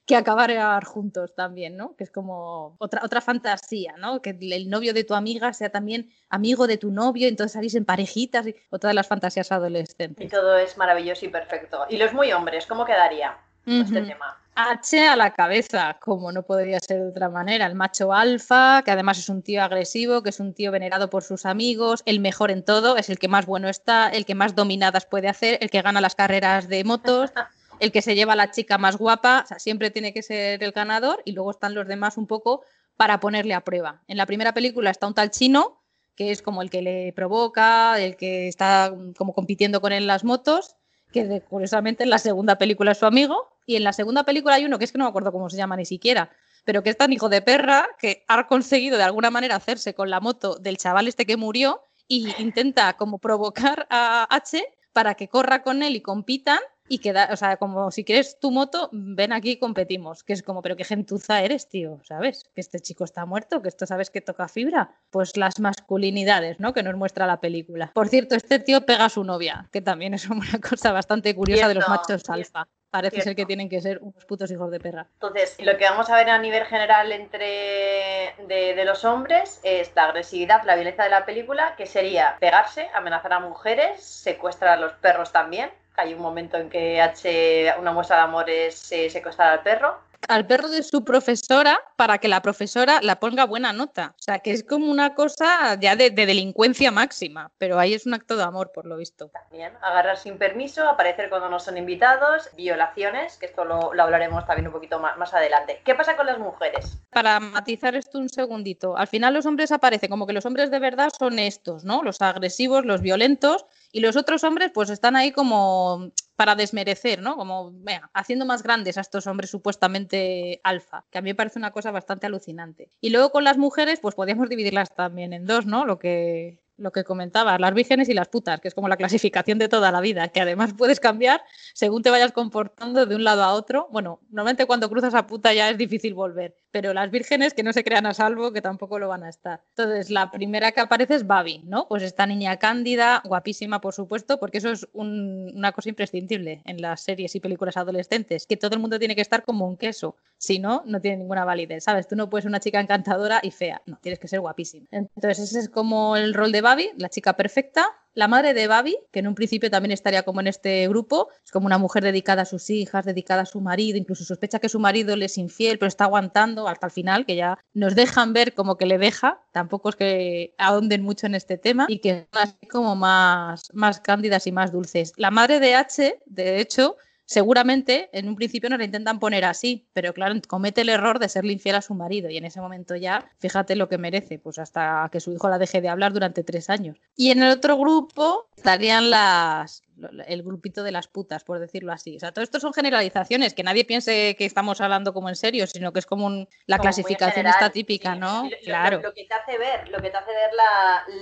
que 0.05 0.15
acabar 0.15 0.83
juntos 0.83 1.33
también, 1.33 1.77
¿no? 1.77 1.95
Que 1.95 2.03
es 2.03 2.11
como 2.11 2.75
otra, 2.77 3.01
otra 3.03 3.21
fantasía, 3.21 3.95
¿no? 3.97 4.21
Que 4.21 4.37
el 4.39 4.69
novio 4.69 4.93
de 4.93 5.03
tu 5.03 5.13
amiga 5.13 5.53
sea 5.53 5.69
también 5.69 6.09
amigo 6.29 6.67
de 6.67 6.77
tu 6.77 6.91
novio, 6.91 7.27
entonces 7.27 7.53
salís 7.53 7.75
en 7.75 7.85
parejitas, 7.85 8.47
y 8.47 8.55
otra 8.69 8.89
de 8.89 8.95
las 8.95 9.07
fantasías 9.07 9.51
adolescentes. 9.51 10.25
Y 10.25 10.29
todo 10.29 10.57
es 10.57 10.77
maravilloso 10.77 11.25
y 11.25 11.29
perfecto. 11.29 11.85
¿Y 11.89 11.97
los 11.97 12.13
muy 12.13 12.33
hombres, 12.33 12.65
cómo 12.65 12.85
quedaría 12.85 13.37
este 13.65 14.01
tema? 14.01 14.37
H 14.55 15.07
a 15.07 15.15
la 15.15 15.33
cabeza, 15.33 15.97
como 15.99 16.31
no 16.31 16.43
podría 16.43 16.79
ser 16.79 16.99
de 16.99 17.09
otra 17.09 17.29
manera. 17.29 17.65
El 17.65 17.73
macho 17.73 18.13
alfa, 18.13 18.83
que 18.83 18.91
además 18.91 19.17
es 19.17 19.29
un 19.29 19.41
tío 19.41 19.63
agresivo, 19.63 20.21
que 20.21 20.29
es 20.29 20.39
un 20.39 20.53
tío 20.53 20.71
venerado 20.71 21.09
por 21.09 21.23
sus 21.23 21.45
amigos, 21.45 22.03
el 22.05 22.19
mejor 22.19 22.51
en 22.51 22.63
todo, 22.63 22.97
es 22.97 23.09
el 23.09 23.17
que 23.17 23.27
más 23.27 23.47
bueno 23.47 23.67
está, 23.67 24.09
el 24.09 24.25
que 24.25 24.35
más 24.35 24.53
dominadas 24.53 25.05
puede 25.05 25.27
hacer, 25.27 25.57
el 25.61 25.71
que 25.71 25.81
gana 25.81 26.01
las 26.01 26.13
carreras 26.13 26.67
de 26.67 26.83
motos. 26.83 27.31
el 27.83 27.91
que 27.91 28.01
se 28.01 28.15
lleva 28.15 28.33
a 28.33 28.37
la 28.37 28.49
chica 28.49 28.77
más 28.77 28.97
guapa, 28.97 29.45
siempre 29.57 29.91
tiene 29.91 30.13
que 30.13 30.23
ser 30.23 30.63
el 30.63 30.71
ganador 30.71 31.21
y 31.25 31.33
luego 31.33 31.51
están 31.51 31.73
los 31.73 31.85
demás 31.85 32.17
un 32.17 32.27
poco 32.27 32.63
para 32.95 33.19
ponerle 33.19 33.53
a 33.53 33.61
prueba. 33.61 34.03
En 34.07 34.15
la 34.15 34.25
primera 34.25 34.53
película 34.53 34.89
está 34.89 35.05
un 35.05 35.13
tal 35.13 35.31
chino, 35.31 35.83
que 36.15 36.31
es 36.31 36.41
como 36.41 36.61
el 36.61 36.69
que 36.69 36.81
le 36.81 37.11
provoca, 37.13 37.99
el 37.99 38.15
que 38.15 38.47
está 38.47 38.93
como 39.17 39.33
compitiendo 39.33 39.81
con 39.81 39.91
él 39.91 40.03
en 40.03 40.07
las 40.07 40.23
motos, 40.23 40.77
que 41.11 41.41
curiosamente 41.41 42.03
en 42.03 42.09
la 42.09 42.19
segunda 42.19 42.57
película 42.57 42.93
es 42.93 42.99
su 42.99 43.05
amigo, 43.05 43.57
y 43.65 43.75
en 43.75 43.83
la 43.83 43.91
segunda 43.91 44.23
película 44.23 44.55
hay 44.55 44.65
uno 44.65 44.79
que 44.79 44.85
es 44.85 44.91
que 44.91 44.97
no 44.97 45.03
me 45.03 45.09
acuerdo 45.09 45.33
cómo 45.33 45.49
se 45.49 45.57
llama 45.57 45.75
ni 45.75 45.85
siquiera, 45.85 46.31
pero 46.63 46.83
que 46.83 46.89
es 46.89 46.97
tan 46.97 47.11
hijo 47.11 47.27
de 47.27 47.41
perra 47.41 47.87
que 47.99 48.23
ha 48.29 48.47
conseguido 48.47 48.97
de 48.97 49.03
alguna 49.03 49.29
manera 49.29 49.57
hacerse 49.57 49.93
con 49.93 50.09
la 50.09 50.21
moto 50.21 50.55
del 50.55 50.77
chaval 50.77 51.09
este 51.09 51.25
que 51.25 51.35
murió 51.35 51.81
y 52.07 52.33
intenta 52.41 52.93
como 52.93 53.19
provocar 53.19 53.87
a 53.89 54.25
H 54.33 54.63
para 54.93 55.15
que 55.15 55.27
corra 55.27 55.63
con 55.63 55.83
él 55.83 55.95
y 55.97 56.01
compitan 56.01 56.59
y 56.87 56.99
queda, 56.99 57.29
o 57.31 57.35
sea, 57.35 57.57
como 57.57 57.91
si 57.91 58.03
quieres 58.03 58.39
tu 58.39 58.51
moto, 58.51 58.89
ven 58.91 59.31
aquí 59.31 59.51
y 59.51 59.57
competimos. 59.59 60.23
Que 60.23 60.33
es 60.33 60.43
como, 60.43 60.61
pero 60.61 60.75
qué 60.75 60.83
gentuza 60.83 61.41
eres, 61.41 61.69
tío, 61.69 61.99
¿sabes? 62.03 62.49
Que 62.53 62.61
este 62.61 62.79
chico 62.79 63.03
está 63.03 63.25
muerto, 63.25 63.61
que 63.61 63.69
esto 63.69 63.85
sabes 63.85 64.09
que 64.09 64.21
toca 64.21 64.47
fibra. 64.47 64.91
Pues 65.09 65.37
las 65.37 65.59
masculinidades, 65.59 66.59
¿no? 66.59 66.73
Que 66.73 66.83
nos 66.83 66.95
muestra 66.95 67.25
la 67.25 67.39
película. 67.39 67.91
Por 67.93 68.09
cierto, 68.09 68.35
este 68.35 68.59
tío 68.59 68.85
pega 68.85 69.05
a 69.05 69.09
su 69.09 69.23
novia, 69.23 69.69
que 69.71 69.81
también 69.81 70.13
es 70.13 70.29
una 70.29 70.59
cosa 70.59 70.91
bastante 70.91 71.33
curiosa 71.35 71.67
de 71.67 71.75
los 71.75 71.87
machos 71.87 72.29
alfa. 72.29 72.67
Parece 72.89 73.21
ser 73.21 73.35
que 73.35 73.47
tienen 73.47 73.69
que 73.69 73.81
ser 73.81 73.97
unos 74.03 74.23
putos 74.25 74.51
hijos 74.51 74.69
de 74.69 74.79
perra. 74.79 75.07
Entonces, 75.13 75.55
lo 75.57 75.75
que 75.77 75.85
vamos 75.85 76.11
a 76.11 76.15
ver 76.15 76.29
a 76.29 76.37
nivel 76.37 76.63
general 76.65 77.11
entre 77.11 78.35
de, 78.47 78.75
de, 78.75 78.85
los 78.85 79.03
hombres 79.03 79.59
es 79.63 79.91
la 79.95 80.03
agresividad, 80.03 80.61
la 80.63 80.75
violencia 80.75 81.03
de 81.03 81.09
la 81.09 81.25
película, 81.25 81.75
que 81.75 81.87
sería 81.87 82.37
pegarse, 82.39 82.87
amenazar 82.93 83.33
a 83.33 83.39
mujeres, 83.39 84.03
secuestrar 84.03 84.77
a 84.77 84.79
los 84.79 84.93
perros 84.93 85.31
también, 85.31 85.71
hay 85.95 86.13
un 86.13 86.21
momento 86.21 86.57
en 86.57 86.69
que 86.69 87.01
H, 87.01 87.73
una 87.79 87.91
muestra 87.91 88.17
de 88.17 88.21
amor 88.23 88.49
es 88.49 88.91
eh, 88.91 89.09
secuestrar 89.09 89.51
al 89.51 89.63
perro. 89.63 89.97
Al 90.29 90.47
perro 90.47 90.69
de 90.69 90.83
su 90.83 91.03
profesora 91.03 91.77
para 91.97 92.17
que 92.17 92.29
la 92.29 92.41
profesora 92.41 93.01
la 93.01 93.19
ponga 93.19 93.45
buena 93.45 93.73
nota. 93.73 94.15
O 94.17 94.21
sea, 94.21 94.39
que 94.39 94.51
es 94.51 94.63
como 94.63 94.89
una 94.89 95.15
cosa 95.15 95.77
ya 95.79 95.97
de, 95.97 96.11
delincuencia 96.11 96.91
máxima, 96.91 97.51
pero 97.57 97.77
ahí 97.77 97.93
es 97.93 98.05
un 98.05 98.13
acto 98.13 98.37
de 98.37 98.43
amor, 98.43 98.71
por 98.71 98.85
lo 98.85 98.95
visto. 98.95 99.29
También, 99.29 99.73
agarrar 99.81 100.17
sin 100.17 100.37
permiso, 100.37 100.87
aparecer 100.87 101.29
cuando 101.29 101.49
no 101.49 101.59
son 101.59 101.77
invitados, 101.77 102.49
violaciones, 102.55 103.35
que 103.37 103.47
esto 103.47 103.65
lo, 103.65 103.91
hablaremos 104.01 104.45
también 104.45 104.67
un 104.67 104.73
poquito 104.73 104.97
más, 104.97 105.17
más 105.17 105.33
adelante. 105.33 105.81
¿Qué 105.83 105.93
pasa 105.93 106.15
con 106.15 106.25
las 106.25 106.39
mujeres? 106.39 106.97
Para 107.09 107.41
matizar 107.41 107.93
esto 107.95 108.17
un 108.17 108.29
segundito, 108.29 108.95
al 108.95 109.07
final 109.07 109.33
los 109.33 109.45
hombres 109.45 109.73
aparecen 109.73 110.09
como 110.09 110.25
que 110.25 110.33
los 110.33 110.45
hombres 110.45 110.71
de 110.71 110.79
verdad 110.79 111.09
son 111.17 111.37
estos, 111.37 111.83
¿no? 111.83 112.01
Los 112.01 112.21
agresivos, 112.21 112.85
los 112.85 113.01
violentos, 113.01 113.65
y 113.93 114.01
los 114.01 114.17
otros 114.17 114.43
hombres 114.43 114.71
pues 114.73 114.89
están 114.89 115.15
ahí 115.15 115.31
como 115.31 116.11
para 116.35 116.55
desmerecer, 116.55 117.21
¿no? 117.21 117.37
Como, 117.37 117.71
vea, 117.75 118.09
haciendo 118.13 118.45
más 118.45 118.63
grandes 118.63 118.97
a 118.97 119.01
estos 119.01 119.27
hombres 119.27 119.51
supuestamente 119.51 120.59
alfa, 120.63 121.05
que 121.11 121.19
a 121.19 121.21
mí 121.21 121.29
me 121.29 121.35
parece 121.35 121.59
una 121.59 121.71
cosa 121.71 121.91
bastante 121.91 122.25
alucinante. 122.25 122.89
Y 122.99 123.11
luego 123.11 123.29
con 123.31 123.43
las 123.43 123.59
mujeres, 123.59 123.99
pues 124.01 124.15
podríamos 124.15 124.49
dividirlas 124.49 124.95
también 124.95 125.31
en 125.31 125.45
dos, 125.45 125.67
¿no? 125.67 125.85
Lo 125.85 125.99
que 125.99 126.62
lo 126.77 126.91
que 126.91 127.03
comentaba, 127.03 127.57
las 127.59 127.73
vírgenes 127.73 128.09
y 128.09 128.13
las 128.13 128.27
putas, 128.27 128.59
que 128.59 128.67
es 128.67 128.73
como 128.73 128.87
la 128.87 128.97
clasificación 128.97 129.59
de 129.59 129.69
toda 129.69 129.91
la 129.91 130.01
vida, 130.01 130.27
que 130.29 130.41
además 130.41 130.73
puedes 130.77 130.99
cambiar 130.99 131.41
según 131.73 132.01
te 132.01 132.09
vayas 132.09 132.31
comportando 132.31 133.05
de 133.05 133.15
un 133.15 133.23
lado 133.23 133.43
a 133.43 133.53
otro. 133.53 133.87
Bueno, 133.91 134.19
normalmente 134.29 134.65
cuando 134.65 134.89
cruzas 134.89 135.13
a 135.13 135.27
puta 135.27 135.53
ya 135.53 135.69
es 135.69 135.77
difícil 135.77 136.13
volver, 136.13 136.55
pero 136.71 136.93
las 136.93 137.11
vírgenes 137.11 137.53
que 137.53 137.63
no 137.63 137.71
se 137.71 137.83
crean 137.83 138.05
a 138.05 138.13
salvo, 138.13 138.51
que 138.51 138.61
tampoco 138.61 138.97
lo 138.97 139.07
van 139.07 139.23
a 139.23 139.29
estar. 139.29 139.61
Entonces, 139.69 140.09
la 140.09 140.31
primera 140.31 140.71
que 140.71 140.81
aparece 140.81 141.15
es 141.15 141.27
Babi, 141.27 141.61
¿no? 141.65 141.87
Pues 141.87 142.03
esta 142.03 142.25
niña 142.25 142.57
cándida, 142.57 143.21
guapísima, 143.23 143.79
por 143.79 143.93
supuesto, 143.93 144.39
porque 144.39 144.57
eso 144.57 144.71
es 144.71 144.87
una 144.93 145.71
cosa 145.71 145.89
imprescindible 145.89 146.61
en 146.65 146.81
las 146.81 147.01
series 147.01 147.35
y 147.35 147.39
películas 147.39 147.77
adolescentes, 147.77 148.47
que 148.47 148.57
todo 148.57 148.73
el 148.73 148.79
mundo 148.79 148.97
tiene 148.97 149.15
que 149.15 149.21
estar 149.21 149.43
como 149.43 149.67
un 149.67 149.77
queso, 149.77 150.15
si 150.37 150.57
no, 150.57 150.81
no 150.85 150.99
tiene 150.99 151.17
ninguna 151.17 151.45
validez, 151.45 151.83
¿sabes? 151.83 152.07
Tú 152.07 152.15
no 152.15 152.29
puedes 152.29 152.43
ser 152.43 152.49
una 152.49 152.59
chica 152.59 152.79
encantadora 152.79 153.39
y 153.43 153.51
fea, 153.51 153.81
no, 153.85 153.99
tienes 154.01 154.19
que 154.19 154.27
ser 154.27 154.39
guapísima. 154.39 154.87
Entonces, 154.91 155.39
ese 155.39 155.59
es 155.59 155.69
como 155.69 156.17
el 156.17 156.33
rol 156.33 156.51
de 156.51 156.62
Babi, 156.63 156.89
la 156.97 157.09
chica 157.09 157.33
perfecta. 157.35 157.85
La 158.15 158.27
madre 158.27 158.53
de 158.53 158.67
Babi, 158.67 158.95
que 159.11 159.19
en 159.19 159.27
un 159.27 159.33
principio 159.33 159.71
también 159.71 159.91
estaría 159.91 160.21
como 160.21 160.39
en 160.39 160.45
este 160.45 160.87
grupo, 160.87 161.29
es 161.43 161.51
como 161.51 161.65
una 161.65 161.79
mujer 161.79 162.03
dedicada 162.03 162.43
a 162.43 162.45
sus 162.45 162.69
hijas, 162.69 163.05
dedicada 163.05 163.41
a 163.41 163.45
su 163.47 163.59
marido, 163.59 163.97
incluso 163.97 164.23
sospecha 164.23 164.59
que 164.59 164.69
su 164.69 164.79
marido 164.79 165.15
le 165.15 165.25
es 165.25 165.37
infiel, 165.39 165.79
pero 165.79 165.87
está 165.87 166.03
aguantando 166.03 166.67
hasta 166.67 166.87
el 166.87 166.91
final, 166.91 167.25
que 167.25 167.35
ya 167.35 167.57
nos 167.73 167.95
dejan 167.95 168.33
ver 168.33 168.53
como 168.53 168.77
que 168.77 168.85
le 168.85 168.99
deja, 168.99 169.41
tampoco 169.51 169.89
es 169.89 169.95
que 169.95 170.53
ahonden 170.59 171.01
mucho 171.01 171.25
en 171.25 171.33
este 171.33 171.57
tema, 171.57 171.87
y 171.89 171.99
que 171.99 172.27
son 172.31 172.55
como 172.69 172.95
más, 172.95 173.63
más 173.73 173.99
cándidas 173.99 174.45
y 174.45 174.51
más 174.51 174.71
dulces. 174.71 175.13
La 175.17 175.31
madre 175.31 175.59
de 175.59 175.73
H, 175.73 176.19
de 176.27 176.59
hecho, 176.59 176.97
seguramente 177.25 178.09
en 178.13 178.27
un 178.27 178.35
principio 178.35 178.69
nos 178.69 178.79
la 178.79 178.85
intentan 178.85 179.19
poner 179.19 179.45
así, 179.45 179.87
pero 179.93 180.13
claro, 180.13 180.35
comete 180.47 180.81
el 180.81 180.89
error 180.89 181.19
de 181.19 181.29
serle 181.29 181.53
infiel 181.53 181.75
a 181.75 181.81
su 181.81 181.93
marido 181.93 182.29
y 182.29 182.37
en 182.37 182.45
ese 182.45 182.61
momento 182.61 182.95
ya, 182.95 183.29
fíjate 183.39 183.75
lo 183.75 183.89
que 183.89 183.97
merece, 183.97 184.39
pues 184.39 184.59
hasta 184.59 185.09
que 185.11 185.19
su 185.19 185.31
hijo 185.31 185.49
la 185.49 185.57
deje 185.57 185.81
de 185.81 185.89
hablar 185.89 186.13
durante 186.13 186.43
tres 186.43 186.69
años. 186.69 186.97
Y 187.15 187.31
en 187.31 187.43
el 187.43 187.51
otro 187.51 187.77
grupo 187.77 188.47
estarían 188.55 189.09
las, 189.09 189.83
el 190.27 190.43
grupito 190.43 190.83
de 190.83 190.91
las 190.91 191.07
putas, 191.07 191.43
por 191.43 191.59
decirlo 191.59 191.91
así. 191.93 192.15
O 192.15 192.19
sea, 192.19 192.31
todo 192.31 192.43
esto 192.43 192.59
son 192.59 192.73
generalizaciones, 192.73 193.53
que 193.53 193.63
nadie 193.63 193.85
piense 193.85 194.35
que 194.35 194.45
estamos 194.45 194.81
hablando 194.81 195.13
como 195.13 195.29
en 195.29 195.35
serio, 195.35 195.67
sino 195.67 195.93
que 195.93 195.99
es 195.99 196.05
como 196.05 196.47
la 196.65 196.79
clasificación 196.79 197.47
está 197.47 197.69
típica, 197.69 198.15
¿no? 198.15 198.49
claro. 198.63 199.01
Lo, 199.01 199.13
que 199.13 199.25
te 199.25 199.33
hace 199.33 199.57
ver, 199.57 199.89
lo 199.89 200.01
que 200.01 200.09
te 200.09 200.17
hace 200.17 200.31
ver 200.31 200.51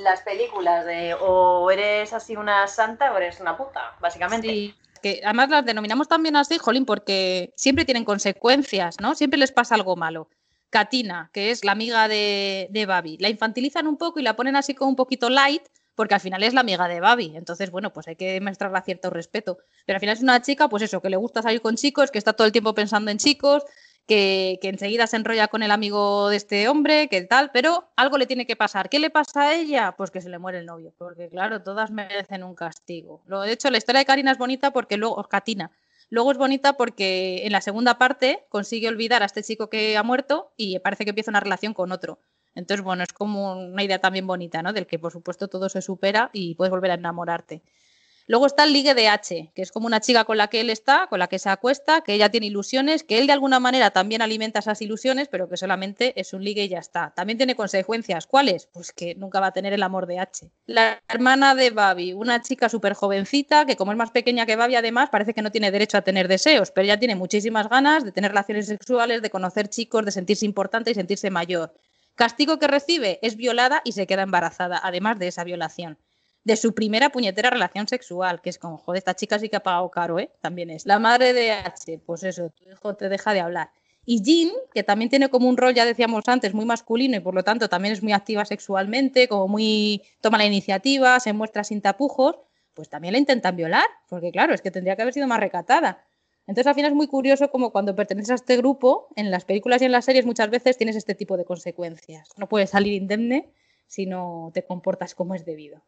las 0.04 0.22
películas 0.22 0.86
de 0.86 1.14
o 1.14 1.70
eres 1.70 2.14
así 2.14 2.36
una 2.36 2.68
santa 2.68 3.14
o 3.14 3.18
eres 3.18 3.40
una 3.40 3.58
puta, 3.58 3.96
básicamente. 4.00 4.48
Sí 4.48 4.76
que 5.02 5.22
además 5.24 5.50
las 5.50 5.66
denominamos 5.66 6.08
también 6.08 6.36
así, 6.36 6.58
jolín, 6.58 6.86
porque 6.86 7.54
siempre 7.56 7.86
tienen 7.86 8.06
consecuencias, 8.06 9.00
¿no? 9.00 9.16
Siempre 9.16 9.40
les 9.40 9.52
pasa 9.52 9.76
algo 9.76 9.96
malo. 9.96 10.30
Katina, 10.70 11.30
que 11.34 11.52
es 11.52 11.66
la 11.66 11.74
amiga 11.74 12.08
de, 12.08 12.68
de 12.72 12.86
Babi, 12.86 13.18
la 13.20 13.30
infantilizan 13.30 13.88
un 13.88 13.98
poco 13.98 14.20
y 14.20 14.24
la 14.24 14.36
ponen 14.36 14.56
así 14.56 14.74
como 14.74 14.90
un 14.90 14.96
poquito 14.96 15.30
light, 15.30 15.64
porque 15.96 16.16
al 16.16 16.22
final 16.22 16.42
es 16.44 16.54
la 16.54 16.62
amiga 16.62 16.88
de 16.88 17.00
Babi. 17.00 17.34
Entonces, 17.36 17.70
bueno, 17.72 17.92
pues 17.94 18.08
hay 18.08 18.16
que 18.16 18.40
mostrarle 18.42 18.82
cierto 18.82 19.10
respeto. 19.10 19.58
Pero 19.86 19.98
al 19.98 20.00
final 20.00 20.16
es 20.16 20.24
una 20.24 20.42
chica, 20.42 20.70
pues 20.70 20.84
eso, 20.84 21.02
que 21.02 21.10
le 21.10 21.18
gusta 21.18 21.42
salir 21.42 21.62
con 21.62 21.76
chicos, 21.76 22.10
que 22.10 22.18
está 22.18 22.34
todo 22.34 22.48
el 22.48 22.54
tiempo 22.54 22.74
pensando 22.74 23.12
en 23.12 23.18
chicos, 23.18 23.64
que, 24.08 24.60
enseguida 24.62 25.08
se 25.08 25.18
enrolla 25.18 25.48
con 25.48 25.64
el 25.64 25.72
amigo 25.72 26.30
de 26.30 26.38
este 26.38 26.68
hombre, 26.68 27.08
que 27.08 27.22
tal, 27.22 27.52
pero 27.52 27.90
algo 27.96 28.18
le 28.18 28.26
tiene 28.26 28.46
que 28.46 28.56
pasar. 28.56 28.90
¿Qué 28.90 29.00
le 29.00 29.10
pasa 29.10 29.42
a 29.42 29.56
ella? 29.56 29.94
Pues 29.98 30.12
que 30.12 30.22
se 30.22 30.30
le 30.30 30.40
muere 30.40 30.60
el 30.60 30.66
novio, 30.66 30.94
porque 30.98 31.30
claro, 31.30 31.64
todas 31.64 31.92
merecen 31.92 32.44
un 32.44 32.56
castigo. 32.56 33.22
Lo, 33.26 33.42
de 33.42 33.54
hecho, 33.54 33.70
la 33.70 33.78
historia 33.78 34.00
de 34.00 34.06
Karina 34.06 34.32
es 34.32 34.38
bonita 34.38 34.72
porque 34.72 34.98
luego, 34.98 35.24
Katina, 35.24 35.72
Luego 36.12 36.34
es 36.34 36.38
bonita 36.38 36.74
porque 36.74 37.46
en 37.46 37.54
la 37.54 37.62
segunda 37.62 37.98
parte 37.98 38.46
consigue 38.50 38.90
olvidar 38.90 39.24
a 39.24 39.28
este 39.28 39.44
chico 39.44 39.70
que 39.70 39.96
ha 39.96 40.04
muerto 40.04 40.52
y 40.58 40.78
parece 40.80 41.06
que 41.06 41.12
empieza 41.12 41.32
una 41.32 41.40
relación 41.40 41.74
con 41.74 41.94
otro. 41.94 42.20
Entonces, 42.54 42.84
bueno, 42.84 43.02
es 43.04 43.14
como 43.14 43.54
una 43.54 43.82
idea 43.82 44.00
también 44.00 44.28
bonita, 44.28 44.62
¿no? 44.62 44.74
Del 44.74 44.88
que, 44.88 45.00
por 45.00 45.14
supuesto, 45.14 45.48
todo 45.48 45.70
se 45.70 45.82
supera 45.82 46.30
y 46.34 46.56
puedes 46.56 46.70
volver 46.70 46.92
a 46.92 46.96
enamorarte. 46.96 47.64
Luego 48.32 48.46
está 48.46 48.64
el 48.64 48.72
ligue 48.72 48.94
de 48.94 49.10
H, 49.10 49.52
que 49.54 49.62
es 49.62 49.74
como 49.74 49.88
una 49.88 50.00
chica 50.00 50.24
con 50.24 50.38
la 50.38 50.48
que 50.48 50.62
él 50.62 50.70
está, 50.70 51.08
con 51.08 51.20
la 51.20 51.28
que 51.28 51.38
se 51.38 51.50
acuesta, 51.50 52.00
que 52.00 52.14
ella 52.14 52.30
tiene 52.30 52.46
ilusiones, 52.46 53.04
que 53.04 53.20
él 53.20 53.28
de 53.28 53.34
alguna 53.34 53.60
manera 53.60 53.92
también 53.92 54.22
alimenta 54.22 54.60
esas 54.60 54.82
ilusiones, 54.82 55.28
pero 55.28 55.50
que 55.50 55.58
solamente 55.58 56.18
es 56.18 56.32
un 56.32 56.42
ligue 56.42 56.64
y 56.64 56.70
ya 56.70 56.80
está. 56.80 57.12
También 57.14 57.38
tiene 57.38 57.56
consecuencias. 57.56 58.28
¿Cuáles? 58.28 58.68
Pues 58.68 58.94
que 58.94 59.16
nunca 59.16 59.42
va 59.42 59.48
a 59.48 59.52
tener 59.52 59.74
el 59.74 59.84
amor 59.84 60.08
de 60.08 60.20
H. 60.20 60.50
La 60.66 61.04
hermana 61.10 61.56
de 61.56 61.72
Babi, 61.72 62.14
una 62.14 62.42
chica 62.42 62.70
súper 62.70 62.94
jovencita, 62.94 63.66
que 63.66 63.76
como 63.76 63.92
es 63.92 63.98
más 63.98 64.12
pequeña 64.12 64.46
que 64.46 64.56
Babi, 64.56 64.76
además, 64.76 65.10
parece 65.10 65.34
que 65.34 65.42
no 65.42 65.52
tiene 65.52 65.70
derecho 65.70 65.98
a 65.98 66.02
tener 66.02 66.30
deseos, 66.30 66.72
pero 66.72 66.86
ella 66.86 66.98
tiene 66.98 67.18
muchísimas 67.18 67.68
ganas 67.68 68.06
de 68.06 68.14
tener 68.14 68.32
relaciones 68.32 68.68
sexuales, 68.68 69.22
de 69.22 69.30
conocer 69.30 69.68
chicos, 69.68 70.06
de 70.06 70.12
sentirse 70.12 70.46
importante 70.46 70.92
y 70.92 70.94
sentirse 70.94 71.30
mayor. 71.32 71.74
Castigo 72.16 72.60
que 72.60 72.68
recibe 72.68 73.20
es 73.24 73.36
violada 73.36 73.82
y 73.84 73.92
se 73.92 74.08
queda 74.08 74.22
embarazada, 74.22 74.80
además 74.82 75.20
de 75.20 75.28
esa 75.28 75.44
violación 75.44 75.98
de 76.44 76.56
su 76.56 76.74
primera 76.74 77.10
puñetera 77.10 77.50
relación 77.50 77.88
sexual, 77.88 78.42
que 78.42 78.50
es 78.50 78.58
como, 78.58 78.78
joder, 78.78 78.98
esta 78.98 79.16
chica 79.16 79.38
sí 79.38 79.50
que 79.50 79.58
ha 79.58 79.64
pagado 79.64 79.90
caro, 79.92 80.20
¿eh? 80.20 80.32
También 80.42 80.70
es. 80.70 80.86
La 80.86 81.00
madre 81.00 81.34
de 81.34 81.52
H, 81.52 82.00
pues 82.06 82.24
eso, 82.24 82.50
tu 82.50 82.70
hijo 82.70 82.96
te 82.96 83.10
deja 83.10 83.34
de 83.34 83.42
hablar. 83.42 83.72
Y 84.04 84.24
Jean, 84.24 84.52
que 84.74 84.84
también 84.84 85.10
tiene 85.10 85.30
como 85.30 85.48
un 85.48 85.58
rol, 85.58 85.76
ya 85.76 85.86
decíamos 85.86 86.24
antes, 86.28 86.56
muy 86.56 86.66
masculino 86.66 87.18
y 87.18 87.20
por 87.20 87.36
lo 87.36 87.44
tanto 87.44 87.70
también 87.70 87.94
es 87.94 88.02
muy 88.02 88.14
activa 88.14 88.46
sexualmente, 88.46 89.28
como 89.28 89.48
muy 89.48 90.02
toma 90.22 90.40
la 90.40 90.46
iniciativa, 90.46 91.20
se 91.20 91.34
muestra 91.34 91.64
sin 91.64 91.82
tapujos, 91.82 92.38
pues 92.74 92.90
también 92.90 93.12
la 93.12 93.20
intentan 93.20 93.56
violar, 93.56 93.86
porque 94.10 94.32
claro, 94.32 94.56
es 94.56 94.62
que 94.62 94.72
tendría 94.72 94.96
que 94.96 95.04
haber 95.04 95.14
sido 95.14 95.28
más 95.28 95.40
recatada. 95.40 96.04
Entonces 96.48 96.66
al 96.68 96.74
final 96.74 96.92
es 96.92 96.96
muy 96.96 97.08
curioso 97.08 97.52
como 97.52 97.72
cuando 97.72 97.96
perteneces 97.96 98.32
a 98.32 98.36
este 98.36 98.58
grupo, 98.58 99.08
en 99.16 99.30
las 99.30 99.46
películas 99.46 99.84
y 99.84 99.86
en 99.86 99.92
las 99.92 100.06
series 100.06 100.26
muchas 100.26 100.50
veces 100.50 100.78
tienes 100.78 100.96
este 100.96 101.14
tipo 101.14 101.38
de 101.38 101.46
consecuencias. 101.46 102.30
No 102.38 102.50
puedes 102.50 102.72
salir 102.72 102.94
indemne 102.94 103.52
si 103.86 104.08
no 104.08 104.50
te 104.54 104.64
comportas 104.64 105.14
como 105.14 105.36
es 105.36 105.46
debido. 105.46 105.84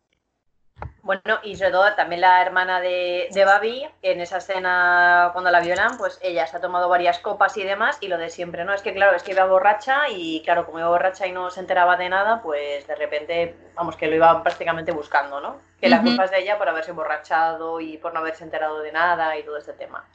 Bueno, 1.01 1.39
y 1.43 1.55
sobre 1.57 1.71
todo 1.71 1.93
también 1.95 2.21
la 2.21 2.41
hermana 2.41 2.79
de, 2.79 3.27
de 3.31 3.45
Babi, 3.45 3.85
en 4.01 4.21
esa 4.21 4.37
escena 4.37 5.31
cuando 5.33 5.51
la 5.51 5.59
violan, 5.59 5.97
pues 5.97 6.17
ella 6.21 6.47
se 6.47 6.57
ha 6.57 6.61
tomado 6.61 6.87
varias 6.87 7.19
copas 7.19 7.57
y 7.57 7.63
demás, 7.63 7.97
y 7.99 8.07
lo 8.07 8.17
de 8.17 8.29
siempre, 8.29 8.63
¿no? 8.63 8.73
Es 8.73 8.81
que 8.81 8.93
claro, 8.93 9.15
es 9.15 9.23
que 9.23 9.31
iba 9.31 9.45
borracha 9.45 10.09
y 10.09 10.41
claro, 10.43 10.65
como 10.65 10.79
iba 10.79 10.87
borracha 10.87 11.27
y 11.27 11.31
no 11.31 11.51
se 11.51 11.59
enteraba 11.59 11.97
de 11.97 12.07
nada, 12.09 12.41
pues 12.41 12.87
de 12.87 12.95
repente, 12.95 13.55
vamos, 13.75 13.97
que 13.97 14.07
lo 14.07 14.15
iba 14.15 14.41
prácticamente 14.43 14.91
buscando, 14.91 15.41
¿no? 15.41 15.57
Que 15.79 15.89
la 15.89 16.01
culpa 16.01 16.23
es 16.23 16.31
de 16.31 16.39
ella 16.39 16.57
por 16.57 16.69
haberse 16.69 16.91
emborrachado 16.91 17.81
y 17.81 17.97
por 17.97 18.13
no 18.13 18.21
haberse 18.21 18.45
enterado 18.45 18.79
de 18.79 18.93
nada 18.93 19.37
y 19.37 19.43
todo 19.43 19.57
este 19.57 19.73
tema. 19.73 20.05